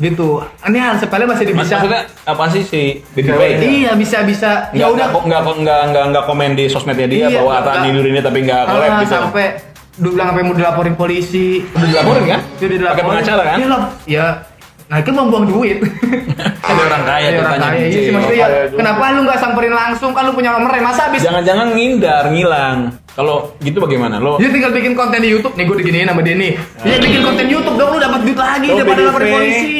gitu. 0.00 0.40
Ini 0.64 0.78
hal 0.80 0.94
sepele 0.96 1.24
masih 1.24 1.44
Mas, 1.52 1.68
bisa. 1.68 1.76
maksudnya 1.76 2.00
apa 2.24 2.44
sih 2.48 2.62
si. 2.64 2.82
Bay? 3.14 3.60
Iya 3.60 3.92
bisa 3.94 4.24
bisa. 4.24 4.72
Ya 4.72 4.88
udah. 4.88 5.12
nggak, 5.12 5.22
nggak, 5.22 5.40
nggak, 5.60 5.80
nggak, 5.86 6.04
nggak 6.10 6.24
komen 6.24 6.50
di 6.56 6.64
sosmednya 6.66 7.06
dia 7.06 7.28
Iya, 7.28 7.38
bahwa 7.38 7.52
nggak- 7.54 7.70
Ata 7.70 7.84
nidurinnya 7.84 8.22
tapi 8.22 8.38
nggak 8.42 8.60
Ah, 8.64 8.98
gitu. 8.98 9.12
Sampai 9.12 9.46
dulu 9.94 10.12
bilang 10.16 10.28
sampai 10.32 10.42
mau 10.42 10.54
dilaporin 10.56 10.94
polisi. 10.96 11.60
Udah 11.70 11.86
dilaporin 11.86 12.24
kan? 12.26 12.40
Dia 12.56 12.66
dilaporin. 12.66 12.90
Pakai 12.90 13.04
pengacara 13.06 13.42
kan? 13.44 13.56
Iya. 13.60 13.78
Ya. 14.08 14.26
Nah 14.90 14.98
itu 14.98 15.10
buang 15.14 15.46
duit. 15.46 15.78
Ada 16.60 16.82
orang 16.90 17.02
kaya 17.06 17.28
Iya, 17.30 17.38
orang 17.38 17.60
kaya. 17.62 17.78
Iya 17.80 18.00
sih 18.02 18.10
maksudnya 18.10 18.36
ya, 18.36 18.46
juga. 18.66 18.78
kenapa 18.82 19.02
lu 19.14 19.20
nggak 19.22 19.38
samperin 19.38 19.70
langsung 19.70 20.10
kan 20.10 20.22
lu 20.26 20.32
punya 20.34 20.50
nomornya 20.50 20.82
masa 20.82 21.06
habis 21.06 21.22
Jangan-jangan 21.22 21.66
ngindar, 21.70 22.24
ngilang. 22.26 22.78
Kalau 23.10 23.54
gitu 23.60 23.78
bagaimana? 23.78 24.18
Lo 24.18 24.34
dia 24.36 24.50
tinggal 24.50 24.74
bikin 24.74 24.92
konten 24.92 25.22
di 25.22 25.30
YouTube 25.30 25.54
nih 25.54 25.64
gue 25.64 25.76
diginiin 25.78 26.08
sama 26.08 26.22
dia 26.22 26.34
nih 26.34 26.52
dia 26.82 26.98
bikin 26.98 27.22
konten 27.22 27.46
YouTube 27.46 27.76
dong 27.76 27.90
lu 27.90 27.98
dapat 27.98 28.20
duit 28.22 28.38
lagi 28.38 28.66
daripada 28.66 28.98
BDV, 28.98 29.06
laporin 29.06 29.30
polisi 29.30 29.70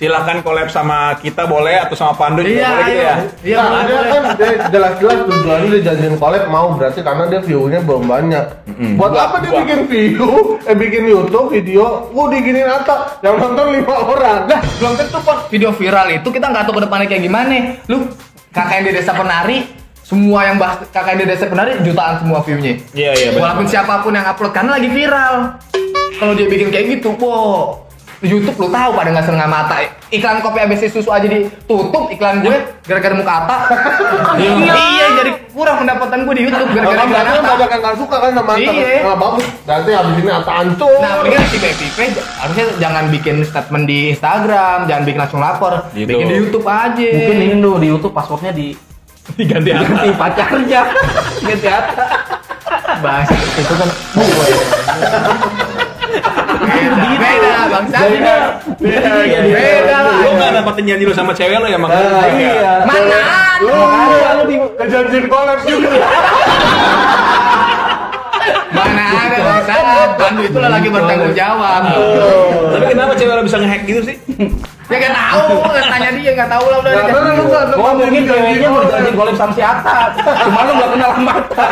Silakan 0.00 0.40
collab 0.40 0.66
sama 0.66 1.12
kita 1.14 1.44
boleh 1.44 1.76
atau 1.76 1.92
sama 1.92 2.16
Pandu 2.16 2.40
juga 2.40 2.56
iya 2.56 2.68
boleh 2.70 2.80
gitu 2.80 2.88
ayo 2.90 3.04
ya. 3.04 3.16
iya 3.42 3.56
Nah, 3.58 3.68
boleh, 3.68 3.84
dia 3.84 3.92
boleh. 3.92 4.08
kan 4.08 4.22
dia 4.32 4.48
jelas-jelas 4.72 5.18
tujuannya 5.22 5.66
dia 5.68 5.80
janjiin 5.84 6.16
collab 6.16 6.44
mau 6.48 6.66
berarti 6.72 7.00
karena 7.00 7.24
dia 7.28 7.40
view-nya 7.42 7.78
belum 7.78 8.04
banyak. 8.06 8.44
Buat 8.96 9.10
Gua- 9.10 9.22
apa 9.22 9.36
dia 9.38 9.50
gua- 9.50 9.60
bikin 9.60 9.80
view, 9.86 10.24
eh 10.62 10.72
bikin 10.74 11.02
YouTube 11.04 11.48
video, 11.50 11.84
gua 12.08 12.26
diginin 12.26 12.64
Atta 12.64 13.20
yang 13.20 13.36
nonton 13.36 13.66
lima 13.70 13.92
orang. 14.00 14.48
Lah, 14.48 14.60
belum 14.74 14.92
tentu 14.96 15.18
pon 15.20 15.36
video 15.46 15.68
viral 15.70 16.08
itu 16.10 16.28
kita 16.28 16.46
nggak 16.48 16.64
tahu 16.64 16.74
ke 16.74 16.82
depannya 16.82 17.06
kayak 17.06 17.22
gimana. 17.22 17.56
Lu 17.84 18.08
kakak 18.50 18.80
di 18.80 18.90
desa 18.90 19.12
penari, 19.12 19.68
semua 20.00 20.40
yang 20.42 20.56
bahas 20.56 20.80
kakak 20.88 21.12
di 21.14 21.24
desa 21.24 21.44
penari 21.44 21.76
jutaan 21.78 22.16
semua 22.16 22.40
view-nya. 22.40 22.72
Iya, 22.90 23.12
iya, 23.14 23.28
benar. 23.30 23.52
Walaupun 23.52 23.66
siapa 23.68 24.00
pun 24.00 24.10
yang 24.10 24.24
upload 24.24 24.48
karena 24.50 24.70
lagi 24.74 24.88
viral. 24.88 25.34
Kalau 26.16 26.32
dia 26.32 26.46
bikin 26.46 26.68
kayak 26.68 26.86
gitu, 26.90 27.12
wow. 27.14 27.84
YouTube 28.22 28.52
lu 28.58 28.68
tahu 28.68 28.90
pada 28.92 29.08
nggak 29.10 29.24
setengah 29.24 29.48
mata 29.48 29.76
iklan 30.08 30.38
kopi 30.38 30.60
ABC 30.60 30.88
susu 30.88 31.08
aja 31.08 31.24
ditutup 31.24 32.04
iklan 32.08 32.40
gue 32.40 32.52
gara-gara 32.82 33.14
muka 33.14 33.32
Ata 33.34 33.56
iya 34.36 35.06
jadi 35.16 35.30
kurang 35.50 35.80
pendapatan 35.80 36.22
gue 36.22 36.34
di 36.34 36.42
YouTube 36.44 36.68
gara-gara 36.70 36.98
iklan 36.98 37.08
berarti 37.08 37.30
kan 37.30 37.40
Ata 37.40 37.48
banyak 37.50 37.68
yang 37.70 37.80
nggak 37.80 37.96
suka 37.96 38.16
kan 38.18 38.30
sama. 38.30 38.52
Iya. 38.54 38.72
Nah, 39.02 39.16
bagus. 39.16 39.44
Berarti 39.62 39.90
habis 39.90 40.14
ini 40.14 40.30
Atta 40.30 40.52
ancur. 40.54 40.98
Nah, 40.98 41.12
mendingan 41.16 41.44
si 41.46 41.56
PPP 41.56 41.98
j- 42.10 42.24
harusnya 42.36 42.64
jangan 42.76 43.04
bikin 43.08 43.36
statement 43.42 43.84
di 43.84 43.98
Instagram, 44.10 44.76
jangan 44.84 45.02
bikin 45.02 45.18
langsung 45.18 45.40
lapor, 45.40 45.72
Gitu. 45.90 46.06
bikin 46.06 46.26
di 46.26 46.36
YouTube 46.38 46.66
aja. 46.66 47.08
Mungkin 47.10 47.36
ini 47.38 47.54
tuh 47.58 47.74
di 47.76 47.86
YouTube 47.88 48.12
passwordnya 48.12 48.52
di 48.52 48.76
Diganti 49.30 49.70
apa? 49.70 49.84
ganti 49.86 50.10
pacarnya. 50.12 50.82
Ganti 51.40 51.68
Atta. 51.68 52.04
bahas 53.00 53.28
itu 53.54 53.72
kan 53.72 53.88
beda, 57.20 57.52
bangsa. 57.70 57.96
Jadinya 58.04 58.36
Beda, 58.80 59.10
Iya, 59.26 59.40
beda 59.44 59.96
lah. 60.04 60.16
Lo 60.24 60.30
nggak 60.38 60.50
dapetin 60.60 60.84
janji 60.88 61.04
lu 61.04 61.14
sama 61.14 61.32
cewek 61.34 61.58
lo 61.58 61.66
ya 61.68 61.78
makanya. 61.78 62.10
Nah, 62.10 62.28
iya. 62.38 62.72
Mana 62.86 63.20
Lu 63.60 63.76
lu 63.76 64.42
di 64.48 64.56
kejanjian 64.80 65.24
collab 65.28 65.58
juga. 65.68 65.90
Mana 68.72 69.04
ada 69.28 69.38
bangsa? 69.44 69.74
Pandu 70.16 70.42
itu 70.48 70.58
lagi 70.58 70.88
bertanggung 70.88 71.34
jawab. 71.36 71.82
Tapi 72.72 72.84
kenapa 72.88 73.12
cewek 73.18 73.34
lo 73.36 73.42
bisa 73.44 73.58
ngehack 73.60 73.82
gitu 73.84 74.00
sih? 74.06 74.16
Ya 74.90 74.96
nggak 74.98 75.14
tahu, 75.14 75.70
tanya 75.70 76.10
dia 76.18 76.32
nggak 76.34 76.50
tahu 76.50 76.64
lah 76.66 76.78
udah. 76.82 76.90
Nah, 76.90 77.04
karena 77.06 77.30
lu 77.38 77.44
nggak 77.46 77.64
Gua 77.78 77.90
mungkin 77.94 78.22
ceweknya 78.26 78.68
mau 78.74 78.82
dijanjiin 78.82 79.14
collab 79.14 79.36
sama 79.38 79.52
si 79.54 79.62
Atta. 79.62 79.98
Cuma 80.18 80.60
lu 80.66 80.72
gak 80.74 80.90
kenal 80.90 81.10
sama 81.14 81.32
Atta. 81.38 81.66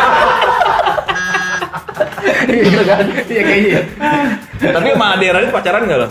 Gitu 2.47 2.83
kan? 2.87 3.05
Iya 3.27 3.43
kayaknya. 3.43 3.81
Tapi 4.59 4.89
sama 4.93 5.07
Ade 5.15 5.27
Radit 5.31 5.51
pacaran 5.55 5.81
nggak 5.87 5.99
lo? 6.03 6.09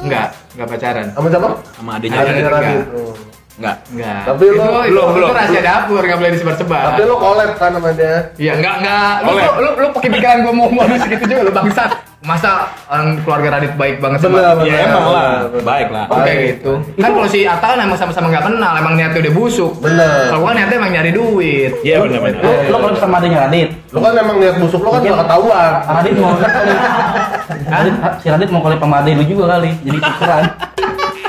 Enggak, 0.00 0.28
enggak 0.56 0.68
pacaran. 0.72 1.06
Sama 1.12 1.26
siapa? 1.28 1.48
Sama 1.76 1.90
adenya 2.00 2.16
Ada 2.24 2.48
Radit? 2.48 2.80
Oh. 2.96 3.14
Nggak. 3.54 3.76
Enggak. 3.86 4.20
Tapi 4.26 4.42
itu, 4.44 4.54
lu- 4.54 4.66
itu, 4.66 4.90
belum, 4.90 5.06
itu 5.06 5.14
belum. 5.14 5.28
rahasia 5.30 5.62
dapur, 5.62 6.02
nggak 6.02 6.18
boleh 6.18 6.32
disebar-sebar. 6.34 6.82
Tapi 6.90 7.02
lu 7.02 7.14
collab 7.14 7.50
kan 7.54 7.70
sama 7.70 7.90
dia. 7.94 8.14
Iya 8.34 8.52
enggak 8.58 8.74
enggak. 8.82 9.12
Lu, 9.22 9.30
lu, 9.62 9.68
lu 9.76 9.86
pakai 9.94 10.08
pikiran 10.10 10.36
gua 10.42 10.52
mau 10.52 10.66
ngomong 10.66 10.98
segitu 10.98 11.24
juga 11.24 11.42
lu 11.42 11.52
bangsat. 11.52 11.90
Masa 12.24 12.72
orang 12.88 13.20
keluarga 13.20 13.48
Radit 13.52 13.76
baik 13.76 14.00
banget 14.00 14.24
sama 14.24 14.40
bener. 14.56 14.64
Ya 14.64 14.88
emang 14.88 15.06
lah, 15.06 15.44
baik 15.60 15.88
lah. 15.92 16.04
Kayak 16.08 16.36
gitu. 16.56 16.72
Kan 16.96 17.10
kalau 17.12 17.28
si 17.28 17.44
Atta 17.44 17.66
kan 17.68 17.78
emang 17.78 17.98
sama-sama 18.00 18.26
nggak 18.26 18.44
kenal, 18.48 18.72
emang 18.74 18.96
niatnya 18.96 19.20
udah 19.20 19.34
busuk. 19.36 19.72
Bener. 19.78 20.32
Kalau 20.32 20.40
gua 20.40 20.50
niatnya 20.50 20.76
emang 20.80 20.90
nyari 20.90 21.10
duit. 21.12 21.72
Iya 21.84 22.00
benar-benar. 22.00 22.40
Lu 22.64 22.76
collab 22.80 22.96
sama 22.96 23.20
adanya 23.20 23.44
Radit. 23.44 23.68
Lu 23.92 24.00
kan 24.00 24.16
emang 24.16 24.36
niat 24.40 24.56
busuk 24.56 24.80
lu 24.80 24.88
kan 24.88 24.98
Mungkin- 24.98 25.14
gak 25.14 25.20
ketahuan. 25.22 25.70
Radit 25.84 26.14
mau 26.16 26.32
Radit, 27.76 27.94
si 28.18 28.26
Radit 28.26 28.48
mau 28.48 28.60
collab 28.60 28.80
sama 28.80 29.04
lu 29.04 29.22
juga 29.22 29.44
kali. 29.52 29.70
Jadi 29.84 29.98
tukeran. 30.08 30.44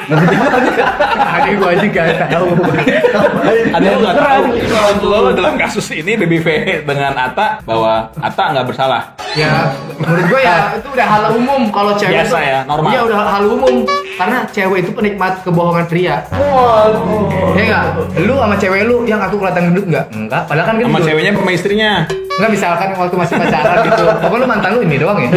Ada 0.05 1.49
gua 1.57 1.69
aja 1.73 1.85
gak 1.89 2.07
tahu. 2.31 2.47
Ada 3.75 3.85
yang 3.85 3.99
nggak 4.01 4.17
tahu 4.17 4.43
kalau 5.03 5.29
dalam 5.33 5.55
kasus 5.57 5.87
ini 5.91 6.13
BBV 6.15 6.47
dengan 6.85 7.13
Ata 7.17 7.59
bahwa 7.65 8.13
Ata 8.21 8.43
nggak 8.53 8.65
bersalah. 8.69 9.24
Ya, 9.35 9.51
menurut 9.95 10.25
gua 10.25 10.39
ya 10.39 10.57
itu 10.73 10.87
udah 10.89 11.07
hal 11.07 11.23
umum 11.31 11.61
kalau 11.69 11.91
cewek 11.93 12.15
Biasa 12.15 12.35
itu- 12.35 12.47
ya, 12.47 12.59
normal. 12.63 12.89
Iya 12.89 12.99
udah 13.03 13.17
hal 13.21 13.43
umum 13.45 13.73
karena 14.15 14.37
cewek 14.47 14.77
itu 14.79 14.91
penikmat 14.91 15.33
kebohongan 15.41 15.85
pria. 15.85 16.15
Waduh. 16.31 17.53
Ya 17.53 17.63
enggak? 17.63 17.83
Lu 18.21 18.33
sama 18.35 18.55
cewek 18.55 18.81
lu 18.83 19.03
yang 19.03 19.19
aku 19.19 19.35
kelihatan 19.35 19.63
gendut 19.69 19.85
enggak? 19.85 20.05
Enggak, 20.09 20.41
padahal 20.45 20.65
kan 20.65 20.75
Sama 20.77 20.87
gendut. 20.89 21.05
ceweknya 21.05 21.31
sama 21.33 21.51
istrinya. 21.51 21.91
Enggak 22.35 22.51
misalkan 22.51 22.87
waktu 22.93 23.15
masih 23.17 23.33
pacaran 23.37 23.75
gitu. 23.81 24.03
Pokoknya 24.21 24.39
lu 24.39 24.47
mantan 24.47 24.69
lu 24.71 24.79
ini 24.81 24.95
doang 24.97 25.17
ya. 25.17 25.29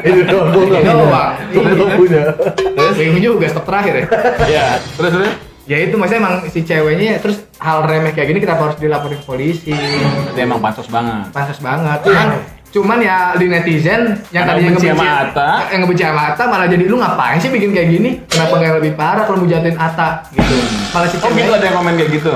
Ini 0.00 0.20
doang 0.30 0.48
Ini 0.52 0.80
doang. 0.82 1.32
Gua 1.48 1.62
nggak 1.64 1.90
punya. 1.96 2.22
Terus 2.52 2.96
yang 2.98 3.18
juga 3.18 3.46
stop 3.48 3.64
terakhir 3.64 3.94
ya. 3.96 4.04
Iya. 4.44 4.66
Terus 4.96 5.12
terus. 5.12 5.32
Ya 5.62 5.78
itu 5.78 5.94
maksudnya 5.94 6.20
emang 6.20 6.34
si 6.50 6.58
ceweknya 6.60 7.22
terus 7.22 7.38
hal 7.56 7.86
remeh 7.86 8.10
kayak 8.10 8.34
gini 8.34 8.42
kenapa 8.42 8.66
harus 8.66 8.78
dilaporin 8.78 9.14
ke 9.14 9.24
polisi? 9.24 9.70
Berarti 9.70 10.40
emang 10.40 10.58
pansos 10.58 10.90
banget. 10.90 11.30
Pantas 11.30 11.58
banget. 11.58 11.98
Cuman 12.02 12.28
cuman 12.72 12.98
ya 12.98 13.36
di 13.36 13.46
netizen 13.46 14.16
yang 14.32 14.42
Yang 14.42 14.44
tadinya 14.48 14.70
benci 14.72 14.86
ngebenci 14.88 15.04
sama 15.04 15.20
Atta. 15.28 15.48
yang 15.68 15.80
ngebenci 15.84 16.04
sama 16.08 16.22
Atta 16.32 16.44
malah 16.48 16.66
jadi 16.66 16.84
lu 16.88 16.96
ngapain 16.96 17.36
sih 17.36 17.50
bikin 17.52 17.70
kayak 17.70 17.88
gini? 17.92 18.10
Kenapa 18.24 18.54
nggak 18.56 18.74
lebih 18.80 18.92
parah 18.96 19.24
kalau 19.28 19.44
mau 19.44 19.48
jatuhin 19.48 19.76
Atta 19.76 20.08
gitu? 20.32 20.54
Malah 20.90 21.08
si 21.12 21.16
Oh 21.20 21.28
gitu 21.28 21.36
cewek 21.44 21.58
ada 21.60 21.66
yang 21.68 21.76
komen 21.76 21.94
kayak 22.00 22.10
gitu. 22.16 22.32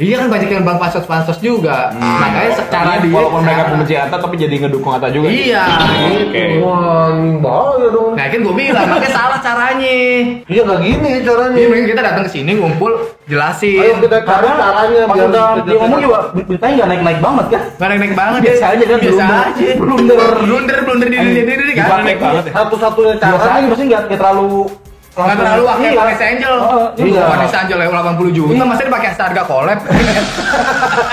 Iya 0.00 0.16
kan 0.16 0.28
banyak 0.32 0.48
yang 0.48 0.64
bang 0.64 0.78
pansos-pansos 0.80 1.36
juga. 1.38 1.92
Makanya 1.92 2.56
secara 2.56 2.96
Jadi, 2.96 3.12
dia 3.12 3.16
walaupun 3.20 3.44
mereka 3.44 3.68
membenci 3.68 3.94
Ata 4.00 4.16
tapi 4.16 4.40
jadi 4.40 4.54
ngedukung 4.64 4.96
Ata 4.96 5.12
juga. 5.12 5.28
Iya, 5.28 5.60
Oke. 6.24 6.44
Wah, 6.64 7.12
ini 7.12 7.36
bahaya 7.36 7.86
dong. 7.92 8.16
Nah 8.16 8.24
kan 8.24 8.40
gue 8.40 8.54
bilang, 8.56 8.86
makanya 8.88 9.12
salah 9.20 9.38
caranya. 9.44 9.96
Iya 10.48 10.60
nggak 10.64 10.78
gini 10.80 11.10
caranya. 11.20 11.60
mending 11.68 11.88
kita 11.92 12.00
datang 12.00 12.24
ke 12.24 12.30
sini 12.32 12.50
ngumpul, 12.56 12.92
jelasin. 13.28 13.76
Ayo 13.76 13.94
kita 14.00 14.16
cari 14.24 14.48
caranya 14.48 15.02
Pas 15.04 15.16
biar 15.20 15.28
udah 15.28 15.46
dia 15.68 15.76
ngomong 15.76 16.00
juga 16.00 16.18
beritanya 16.32 16.72
nggak 16.80 16.88
naik-naik 16.88 17.20
banget 17.20 17.46
kan? 17.52 17.62
Gak 17.76 17.88
naik-naik 17.92 18.14
banget 18.16 18.40
Biasa 18.40 18.64
aja 18.72 18.84
kan, 18.88 18.98
Biasa 19.04 19.24
aja 19.28 19.68
Blunder. 19.76 20.16
Blunder, 20.40 20.78
blunder 20.88 21.08
diri 21.12 21.28
diri 21.36 21.52
diri 21.60 21.72
kan 21.76 22.00
naik 22.00 22.18
banget 22.18 22.44
ya. 22.48 22.52
satu-satunya 22.56 23.14
Biasa 23.20 23.36
cara 23.36 23.52
aja 23.60 23.66
pasti 23.68 23.84
nggak 23.84 24.00
nggak 24.08 24.18
terlalu 24.18 24.48
Nggak 25.22 25.36
terlalu 25.36 25.62
pakai 25.64 25.82
Iya. 25.82 25.98
Vanessa 26.00 26.24
Angel 26.26 26.54
Oh, 26.60 26.86
iya. 26.96 27.22
Vanessa 27.26 27.56
Angel 27.58 27.78
yang 27.78 27.92
80 27.92 28.30
juta 28.32 28.62
Masa 28.62 28.82
dia 28.82 28.92
pakai 28.92 29.08
harga 29.12 29.42
collab 29.44 29.78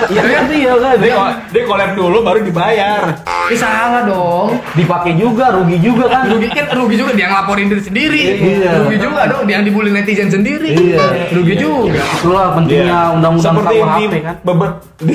Iya 0.07 0.21
kan 0.23 0.43
iya 0.49 0.73
kan. 0.73 0.95
Dia, 0.97 1.15
dia 1.49 1.61
collab 1.63 1.89
dulu 1.93 2.17
baru 2.21 2.39
dibayar. 2.41 3.01
Ini 3.47 3.55
salah 3.55 4.03
dong 4.03 4.47
Dipakai 4.73 5.13
juga, 5.13 5.51
rugi 5.51 5.77
juga 5.79 6.05
kan. 6.07 6.23
Rugi 6.27 6.47
kan 6.49 6.65
rugi 6.73 6.95
juga 6.95 7.11
dia 7.13 7.27
ngelaporin 7.27 7.67
diri 7.67 7.81
sendiri 7.81 8.23
Iya. 8.37 8.71
Rugi 8.81 8.97
juga 8.97 9.21
dong 9.25 9.43
dia 9.43 9.55
yang 9.55 9.65
dibully 9.65 9.89
netizen 9.89 10.27
sendiri 10.27 10.69
Iya. 10.69 11.31
Rugi 11.31 11.55
juga 11.55 12.01
Itulah 12.17 12.47
pentingnya 12.53 12.85
Iya. 13.03 13.13
undang-undang 13.13 13.55
Seperti 13.55 13.75
KUHP 13.77 13.99
di 14.07 14.19
kan. 14.21 14.35
beber 14.41 14.69
di 14.97 15.13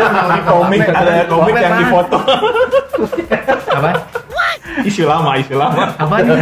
komik 0.48 0.80
ada 0.84 1.26
komik 1.26 1.54
yang 1.56 1.74
difoto. 1.76 2.18
Apa? 3.68 3.90
Isu 4.84 5.08
lama, 5.08 5.34
isu 5.40 5.56
lama. 5.56 5.96
Apa 5.96 6.20
nih? 6.20 6.36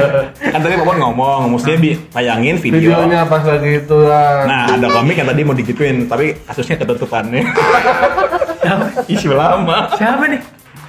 Kan 0.51 0.61
tadi 0.61 0.75
Popon 0.77 0.99
ngomong, 0.99 1.55
mestinya 1.55 1.79
bi 1.79 1.91
tayangin 2.11 2.59
video. 2.59 2.93
Videonya 2.93 3.25
pas 3.31 3.43
lagi 3.47 3.71
itu 3.81 3.99
lah. 4.03 4.45
Nah, 4.45 4.63
ada 4.75 4.87
komik 4.91 5.17
yang 5.17 5.29
tadi 5.31 5.41
mau 5.47 5.55
digituin, 5.55 6.11
tapi 6.11 6.35
kasusnya 6.45 6.77
ketutupan 6.83 7.31
nih. 7.31 7.47
isu 9.07 9.33
lama. 9.33 9.91
Siapa 9.95 10.27
nih? 10.27 10.41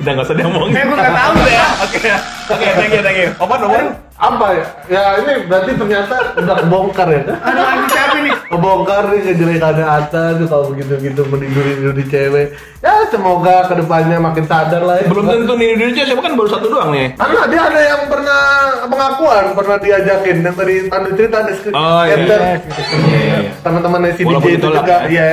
Udah 0.01 0.11
nggak 0.17 0.25
usah 0.25 0.35
diomongin. 0.35 0.73
Eh, 0.73 0.83
gua 0.89 0.97
nggak 0.97 1.15
tahu 1.15 1.33
ya. 1.45 1.65
Oke, 1.85 1.97
oke, 2.45 2.67
thank 2.73 2.91
you, 2.91 3.01
thank 3.01 3.17
you. 3.17 3.29
Popon, 3.35 3.59
Popon. 3.61 3.87
apa 4.13 4.47
ya? 4.49 4.65
Ya 4.87 5.03
ini 5.19 5.33
berarti 5.45 5.71
ternyata 5.73 6.15
udah 6.37 6.55
kebongkar 6.57 7.07
ya? 7.07 7.21
Aduh, 7.35 7.63
anjing 7.65 7.89
siapa 7.89 8.15
nih? 8.17 8.33
Kebongkar 8.45 9.03
nih 9.09 9.19
kejelekannya 9.25 9.83
Atta 9.85 10.23
tuh 10.37 10.47
kalau 10.47 10.65
begitu-gitu 10.71 11.21
meniduri-niduri 11.27 12.03
cewek. 12.07 12.47
Ya 12.79 13.03
semoga 13.09 13.67
ke 13.67 13.75
depannya 13.75 14.17
makin 14.17 14.45
sadar 14.45 14.79
lah 14.79 15.01
ya. 15.01 15.07
Belum 15.07 15.25
tentu 15.25 15.53
nih 15.55 15.75
Indonesia, 15.75 16.03
siapa 16.05 16.21
kan 16.21 16.33
baru 16.33 16.49
satu 16.49 16.67
doang 16.67 16.91
nih. 16.91 17.11
Karena 17.15 17.41
dia 17.47 17.61
ada 17.63 17.81
yang 17.81 18.01
pernah 18.07 18.41
pengakuan, 18.85 19.43
pernah 19.53 19.77
diajakin 19.77 20.37
yang 20.39 20.55
tadi 20.55 20.75
Pandu 20.87 21.09
cerita 21.13 21.37
ada 21.41 21.51
skrip 21.51 21.73
Oh, 21.73 22.01
iya. 22.03 22.15
captain. 22.15 22.39
Iya, 22.39 22.53
iya, 22.53 23.37
iya. 23.39 23.51
Teman-teman 23.59 23.99
si 24.13 24.21
DJ 24.23 24.45
itu 24.53 24.67
juga, 24.69 24.83
ya. 24.85 24.97
iya. 25.09 25.27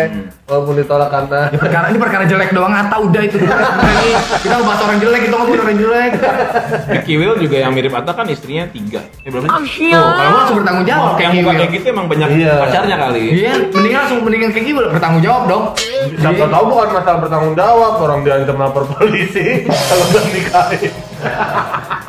Walaupun 0.50 0.74
ditolak 0.74 1.14
karena 1.14 1.46
Ini 1.46 1.58
perkara 1.62 1.86
ini 1.86 1.98
perkara 2.02 2.24
jelek 2.26 2.50
doang 2.50 2.74
Ata 2.74 2.98
udah 2.98 3.22
itu 3.22 3.38
Ini 3.38 4.10
kita 4.42 4.54
mau 4.58 4.66
bahas 4.66 4.82
orang 4.82 4.98
jelek 4.98 5.22
itu 5.22 5.34
ngomong 5.34 5.62
orang 5.62 5.78
jelek. 5.78 6.12
Ricky 7.00 7.14
Will 7.16 7.34
juga 7.36 7.56
yang 7.58 7.72
mirip 7.72 7.90
Atta 7.90 8.12
kan 8.12 8.26
istrinya 8.26 8.64
tiga. 8.68 9.00
Eh 9.20 9.28
berapa? 9.28 9.48
sih? 9.64 9.88
Tuh, 9.88 10.04
kalau 10.12 10.32
langsung 10.36 10.56
bertanggung 10.60 10.86
jawab 10.86 11.02
Oh, 11.02 11.10
yang 11.10 11.18
kayak 11.18 11.32
muka 11.34 11.48
gitu. 11.48 11.58
kayak 11.58 11.70
gitu 11.72 11.86
emang 11.88 12.06
banyak 12.06 12.28
Iya. 12.30 12.52
pacarnya 12.60 12.96
kali. 12.96 13.22
Iya, 13.34 13.52
mendingan 13.70 13.98
langsung 14.00 14.18
mendingan 14.20 14.50
kayak 14.50 14.66
gitu 14.66 14.78
bertanggung 14.86 15.22
jawab 15.22 15.42
dong. 15.46 15.64
siapa 16.12 16.44
tahu 16.46 16.64
bukan 16.66 16.88
masalah 16.92 17.18
bertanggung 17.18 17.54
jawab, 17.54 17.92
orang 17.98 18.20
diancam 18.22 18.56
lapor 18.56 18.84
polisi 18.86 19.46
kalau 19.88 20.04
udah 20.06 20.24
nikahin. 20.30 20.92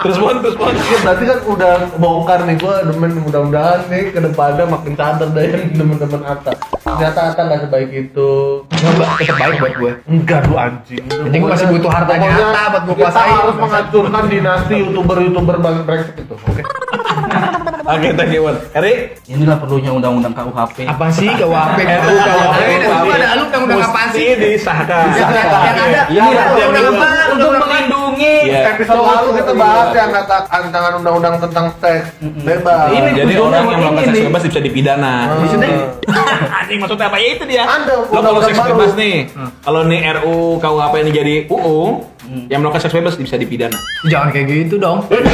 Terus 0.02 0.17
pun, 0.17 0.34
terus 0.41 0.56
pun. 0.58 0.74
Ya, 0.74 0.97
berarti 1.06 1.24
kan 1.30 1.39
udah 1.45 1.74
bongkar 1.95 2.39
nih 2.43 2.58
gua 2.58 2.82
demen 2.82 3.21
mudah-mudahan 3.21 3.86
nih 3.86 4.10
ke 4.10 4.19
depannya 4.19 4.65
makin 4.65 4.93
sadar 4.97 5.30
deh 5.30 5.45
yang 5.45 5.63
teman-teman 5.78 6.21
Atta. 6.26 6.52
Ternyata 6.82 7.19
Atta 7.30 7.41
nggak 7.45 7.60
sebaik 7.63 7.89
itu. 7.93 8.32
Enggak, 8.65 9.10
tetap 9.21 9.38
baik 9.38 9.58
buat 9.62 9.74
gue. 9.78 9.91
Enggak 10.10 10.41
lu 10.50 10.56
anjing. 10.58 11.06
Penting 11.06 11.41
gua 11.45 11.54
masih 11.54 11.67
butuh 11.69 11.91
hartanya 11.93 12.28
Atta 12.34 12.63
buat 12.74 12.84
kita 12.89 12.97
kuasain. 12.97 13.34
harus 13.38 13.58
menghancurkan 13.62 14.24
dinasti 14.26 14.74
youtuber-youtuber 14.82 15.56
bang 15.62 15.78
brengsek 15.86 16.15
itu. 16.17 16.36
Oke. 16.36 16.63
Oke, 17.82 18.13
thank 18.13 18.32
you, 18.32 18.45
Wan. 18.45 18.56
Eri, 18.71 19.10
Inilah 19.28 19.58
perlunya 19.58 19.91
undang-undang 19.91 20.32
KUHP. 20.32 20.86
Apa 20.86 21.12
sih 21.12 21.28
KUHP? 21.28 21.78
RUU 21.82 22.17
KUHP. 22.17 22.60
Ini 22.62 22.88
ada 23.12 23.28
lu 23.36 23.43
yang 23.50 23.63
udah 23.67 23.78
apaan 23.84 24.10
sih? 24.13 24.32
disahkan. 24.38 25.12
Yang 25.12 25.32
yang 25.34 25.43
ada. 25.43 26.02
Iya, 26.08 26.21
Ini 26.21 26.30
yang 26.56 26.71
dua. 26.71 26.89
apa? 26.93 27.08
Untuk 27.36 27.52
melindungi 27.58 28.00
Iya. 28.21 28.77
Episode 28.77 29.01
lalu 29.01 29.29
kita 29.41 29.51
bahas 29.57 29.89
yang 29.97 30.13
kata 30.13 30.38
rancangan 30.47 30.91
undang-undang 31.01 31.36
tentang 31.41 31.73
seks 31.81 32.05
bebas. 32.21 32.88
Ini 32.93 33.10
Jadi 33.17 33.34
orang 33.41 33.53
yang 33.53 33.65
ini 33.65 33.75
melakukan 33.81 34.03
seks 34.13 34.25
bebas 34.29 34.43
bisa 34.45 34.60
dipidana. 34.62 35.13
Maksudnya? 35.41 35.69
Anjing 36.62 36.79
maksudnya 36.81 37.05
apa? 37.10 37.17
Ya 37.17 37.27
itu 37.34 37.43
dia. 37.49 37.63
Ada 37.65 37.93
Lo 38.12 38.19
kalau 38.21 38.41
seks 38.45 38.60
baru. 38.60 38.69
bebas 38.77 38.91
nih, 38.97 39.15
kalau 39.65 39.81
nih 39.89 39.99
RU 40.21 40.60
KUHP 40.62 40.93
ini 41.01 41.12
jadi 41.12 41.36
UU, 41.49 41.81
yang 42.47 42.63
melakukan 42.63 42.81
seks 42.86 42.93
bebas 42.95 43.15
bisa 43.17 43.36
dipidana. 43.36 43.75
Jangan 44.07 44.31
kayak 44.31 44.47
gitu 44.47 44.77
dong. 44.77 45.03
Berani 45.10 45.34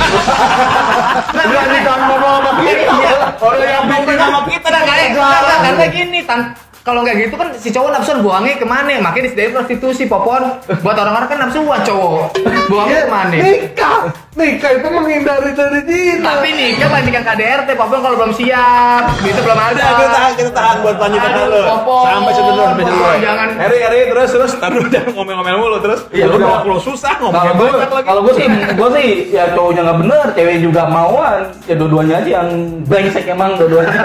kamu 1.84 2.04
ngomong 2.08 2.41
sama 2.41 2.52
kita. 2.63 2.95
Orang 3.38 3.69
yang 3.69 3.86
bikin 3.86 4.17
sama 4.17 4.39
kita 4.50 4.67
Nah, 4.67 4.84
kayak 4.84 5.15
karena 5.63 5.86
gini 5.89 6.19
tan 6.28 6.52
kalau 6.88 7.04
nggak 7.04 7.19
gitu 7.19 7.36
kan 7.36 7.52
si 7.60 7.67
cowok 7.67 8.00
nafsuan 8.00 8.23
buangnya 8.23 8.56
ke 8.56 8.63
mana? 8.63 8.95
Makanya 9.04 9.28
disediain 9.28 9.52
prostitusi 9.52 10.08
popon. 10.08 10.39
Buat 10.80 10.95
orang-orang 10.95 11.28
kan 11.28 11.38
nafsuan 11.43 11.84
cowok. 11.84 12.39
Buangnya 12.71 13.04
ke 13.04 13.12
mana? 13.12 13.36
Nikah. 13.36 14.00
Nikah 14.38 14.71
itu 14.80 14.88
menghindari 14.88 15.52
dari 15.52 15.80
zina. 15.84 16.23
Tapi 16.23 16.47
nikah 16.56 16.88
bandingkan 16.88 17.23
KDRT, 17.28 17.69
popon 17.76 18.00
kalau 18.00 18.15
belum 18.21 18.34
siap, 18.38 19.04
gitu 19.19 19.39
belum 19.43 19.60
ada. 19.60 19.82
Udah, 19.82 19.89
kita 19.97 20.10
tahan, 20.13 20.32
kita 20.38 20.52
tahan 20.54 20.76
buat 20.86 20.95
lanjutan 21.02 21.32
dulu. 21.36 21.62
Popon. 21.65 22.06
Sampai 22.08 22.32
situ 22.32 22.52
dulu, 22.54 22.63
sampai 22.63 22.84
situ 22.86 23.04
jangan. 23.19 23.47
Eri, 23.67 23.78
Eri, 23.84 24.00
terus, 24.08 24.30
terus. 24.32 24.52
Taruh 24.56 24.86
jangan 24.88 25.12
ngomel-ngomel 25.17 25.56
mulu, 25.60 25.78
terus. 25.84 26.00
Iya, 26.13 26.26
lu 26.32 26.39
udah. 26.39 26.47
udah 26.47 26.60
kalau 26.63 26.80
susah 26.80 27.13
ngomongnya 27.19 27.52
gue, 27.52 27.67
banyak 27.67 27.91
lagi. 27.91 28.08
kalau 28.08 28.21
gue 28.23 28.34
sih, 28.38 28.47
gue 28.47 28.89
sih 28.95 29.10
ya 29.34 29.43
cowoknya 29.52 29.82
nggak 29.84 30.00
bener, 30.06 30.26
cewek 30.38 30.56
juga 30.63 30.82
mauan, 30.88 31.41
ya 31.67 31.76
dua-duanya 31.76 32.15
aja 32.23 32.30
yang 32.39 32.47
brengsek 32.88 33.26
emang 33.28 33.60
dua-duanya. 33.60 34.02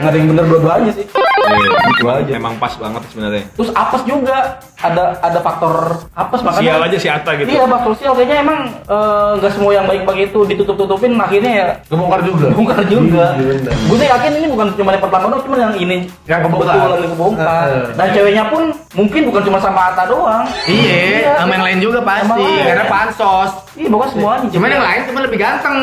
Nggak 0.00 0.10
ada 0.10 0.16
yang 0.16 0.28
bener 0.34 0.44
dua-duanya 0.50 0.90
sih. 0.96 1.06
Iya, 1.40 1.70
gitu 1.90 2.04
aja. 2.06 2.32
Emang 2.32 2.54
pas 2.56 2.74
banget 2.74 3.02
sebenarnya. 3.08 3.44
Terus 3.52 3.70
apes 3.72 4.02
juga 4.04 4.36
ada 4.76 5.04
ada 5.18 5.38
faktor 5.38 5.74
apes 6.10 6.40
makanya. 6.40 6.72
Sial 6.72 6.82
aja 6.82 6.96
si 6.96 7.08
Atta 7.08 7.30
gitu. 7.34 7.48
Iya 7.48 7.64
faktor 7.66 7.92
sial 7.94 8.12
kayaknya 8.14 8.36
emang 8.40 8.58
eh, 8.82 9.30
nggak 9.36 9.52
semua 9.52 9.72
yang 9.72 9.84
baik-baik 9.84 10.30
itu 10.30 10.40
ditutup-tutupin 10.46 11.12
akhirnya 11.14 11.52
ya 11.52 11.66
Kebongkar 11.86 12.20
juga. 12.22 12.46
bongkar 12.50 12.82
juga. 12.86 13.26
Iya. 13.36 13.72
Gue 13.86 13.96
sih 13.96 14.08
yakin 14.08 14.32
ini 14.36 14.46
bukan 14.48 14.66
cuma 14.74 14.90
yang 14.90 15.02
pertama 15.02 15.24
doang, 15.28 15.42
cuma 15.42 15.56
yang 15.58 15.74
ini 15.74 15.96
Yang 16.24 16.40
kebongkar. 16.46 16.74
kebetulan 16.74 16.98
yang 16.98 17.12
kebongkar. 17.12 17.68
Dan 17.92 18.06
ceweknya 18.10 18.44
pun 18.48 18.62
mungkin 18.90 19.20
bukan 19.28 19.42
cuma 19.44 19.58
sama 19.58 19.80
Atta 19.90 20.04
doang. 20.06 20.44
Iya, 20.66 21.36
sama 21.36 21.52
yang 21.54 21.64
lain 21.66 21.78
juga 21.78 21.98
pasti. 22.00 22.44
Karena 22.60 22.84
pansos. 22.86 23.50
Iya, 23.70 23.88
pokoknya 23.88 24.10
semuanya. 24.12 24.48
Cuman 24.50 24.68
yang 24.68 24.84
lain 24.84 25.00
cuma 25.06 25.18
lebih 25.22 25.38
ganteng. 25.38 25.76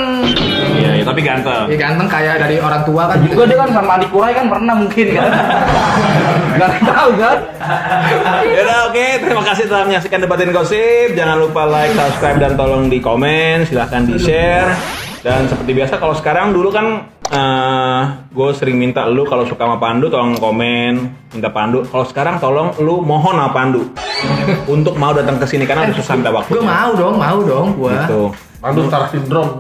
Iya, 0.74 0.90
iya, 0.94 1.04
tapi 1.06 1.22
ganteng. 1.22 1.64
Ya 1.68 1.78
ganteng 1.78 2.08
kayak 2.08 2.36
dari 2.38 2.58
orang 2.58 2.82
tua 2.84 3.04
kan. 3.08 3.18
juga 3.20 3.44
dia 3.46 3.58
kan 3.58 3.70
sama 3.72 3.92
adik 3.96 4.10
Kurai 4.10 4.34
kan 4.34 4.46
pernah 4.48 4.74
mungkin 4.76 5.08
kan. 5.14 5.30
Gak 6.60 6.74
tahu 6.84 7.12
kan. 7.16 7.38
Yaudah 8.50 8.78
oke, 8.90 9.06
terima 9.22 9.44
kasih 9.46 9.64
telah 9.70 9.84
menyaksikan 9.86 10.20
debatin 10.24 10.50
gosip. 10.52 11.14
Jangan 11.14 11.38
lupa 11.40 11.64
like, 11.70 11.94
subscribe, 11.94 12.38
dan 12.42 12.54
tolong 12.58 12.90
di 12.90 12.98
komen. 12.98 13.66
Silahkan 13.68 14.04
di 14.04 14.18
share. 14.18 15.07
Dan 15.28 15.44
seperti 15.44 15.76
biasa 15.76 16.00
kalau 16.00 16.16
sekarang 16.16 16.56
dulu 16.56 16.72
kan 16.72 17.04
gue 18.32 18.50
sering 18.56 18.80
minta 18.80 19.04
lu 19.12 19.28
kalau 19.28 19.44
suka 19.44 19.68
sama 19.68 19.76
Pandu 19.76 20.08
tolong 20.08 20.40
komen, 20.40 20.94
minta 21.36 21.52
Pandu. 21.52 21.84
Kalau 21.84 22.08
sekarang 22.08 22.40
tolong 22.40 22.72
lu 22.80 23.04
mohon 23.04 23.36
sama 23.36 23.52
Pandu 23.52 23.92
untuk 24.72 24.96
mau 24.96 25.12
datang 25.12 25.36
ke 25.36 25.44
sini 25.44 25.68
karena 25.68 25.84
udah 25.92 25.96
susah 26.00 26.16
minta 26.16 26.32
waktu. 26.32 26.56
Gue 26.56 26.64
mau 26.64 26.96
dong, 26.96 27.20
mau 27.20 27.40
dong 27.44 27.76
gua. 27.76 28.08
Gitu. 28.08 28.32
Pandu 28.64 28.88
star 28.88 29.12
syndrome. 29.12 29.52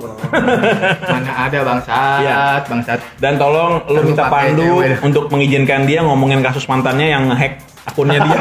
Mana 1.12 1.32
ada 1.36 1.60
bangsat, 1.68 2.20
Iya. 2.24 2.36
bangsat. 2.64 3.00
Dan 3.20 3.36
tolong 3.36 3.84
lu 3.92 4.08
minta 4.08 4.32
Pandu 4.32 4.80
cewek. 4.80 5.04
untuk 5.04 5.28
mengizinkan 5.28 5.84
dia 5.84 6.00
ngomongin 6.00 6.40
kasus 6.40 6.64
mantannya 6.72 7.12
yang 7.12 7.28
hack 7.36 7.60
akunnya 7.84 8.24
dia. 8.24 8.40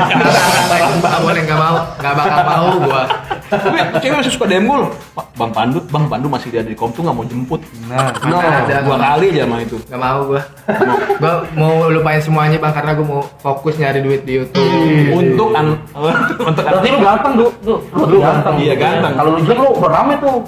Enggak 0.95 1.19
boleh, 1.27 1.43
enggak 1.43 1.59
mau, 1.59 1.77
enggak 1.99 2.15
bakal 2.15 2.45
mau 2.47 2.67
gua. 2.87 3.03
Tapi 3.47 3.79
cewek 4.03 4.17
masih 4.23 4.33
suka 4.33 4.47
DM 4.51 4.65
gue 4.67 4.79
loh. 4.87 4.91
Pak, 5.15 5.27
Bang 5.37 5.53
Pandu, 5.53 5.79
Bang 5.93 6.07
Pandu 6.09 6.27
masih 6.27 6.49
ada 6.51 6.67
di 6.67 6.77
kom 6.77 6.91
tuh 6.91 7.05
nggak 7.05 7.17
mau 7.17 7.27
jemput. 7.29 7.61
Nah, 7.87 8.11
Mana 8.13 8.67
ada 8.67 8.77
Dua 8.83 8.99
kali 8.99 9.27
aja 9.35 9.43
sama 9.45 9.57
itu. 9.63 9.77
Gak 9.87 10.01
mau 10.01 10.21
gua. 10.27 10.43
gua 11.23 11.35
mau 11.55 11.75
lupain 11.93 12.21
semuanya 12.21 12.57
bang 12.57 12.73
karena 12.73 12.91
gua 12.97 13.07
mau 13.07 13.23
fokus 13.41 13.77
nyari 13.77 14.01
duit 14.03 14.23
di 14.25 14.43
YouTube. 14.43 14.67
Untuk 15.13 15.53
an 15.55 15.79
untuk 16.49 16.65
an 16.65 16.73
Berarti 16.77 16.89
lu 16.91 16.99
ganteng, 17.05 17.33
Du. 17.37 17.47
Lu 17.93 18.19
ganteng. 18.19 18.55
Iya, 18.59 18.75
ganteng. 18.75 19.13
Kalau 19.15 19.31
lu 19.37 19.41
jelek 19.45 19.59
lu 19.61 19.71
rame 19.85 20.15
tuh. 20.19 20.39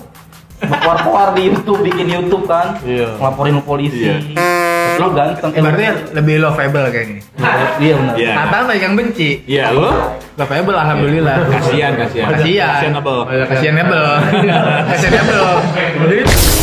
Keluar-keluar 0.83 1.39
di 1.39 1.43
YouTube, 1.55 1.87
bikin 1.87 2.07
YouTube 2.11 2.45
kan. 2.51 2.83
Iya. 2.83 3.15
Ngelaporin 3.15 3.63
polisi. 3.63 4.11
Iya. 4.11 4.17
Lu 4.99 5.09
ganteng. 5.15 5.51
Ibaratnya 5.55 5.93
lebih 6.15 6.35
lovable 6.43 6.87
kayaknya. 6.91 7.21
Iya 7.79 7.95
benar. 7.95 8.15
Iya. 8.19 8.33
Kata 8.35 8.57
banyak 8.67 8.83
yang 8.83 8.95
benci. 8.99 9.31
Iya 9.47 9.65
lo 9.71 9.89
Lovable 10.39 10.79
alhamdulillah. 10.79 11.37
kasihan 11.51 11.93
kasihan. 11.99 12.29
Kasihan. 12.35 12.71
Kasihan 12.79 12.95
apa? 12.99 13.15
Kasihan 13.47 13.75
Kasihan 13.75 13.87
Kasihan 14.91 15.25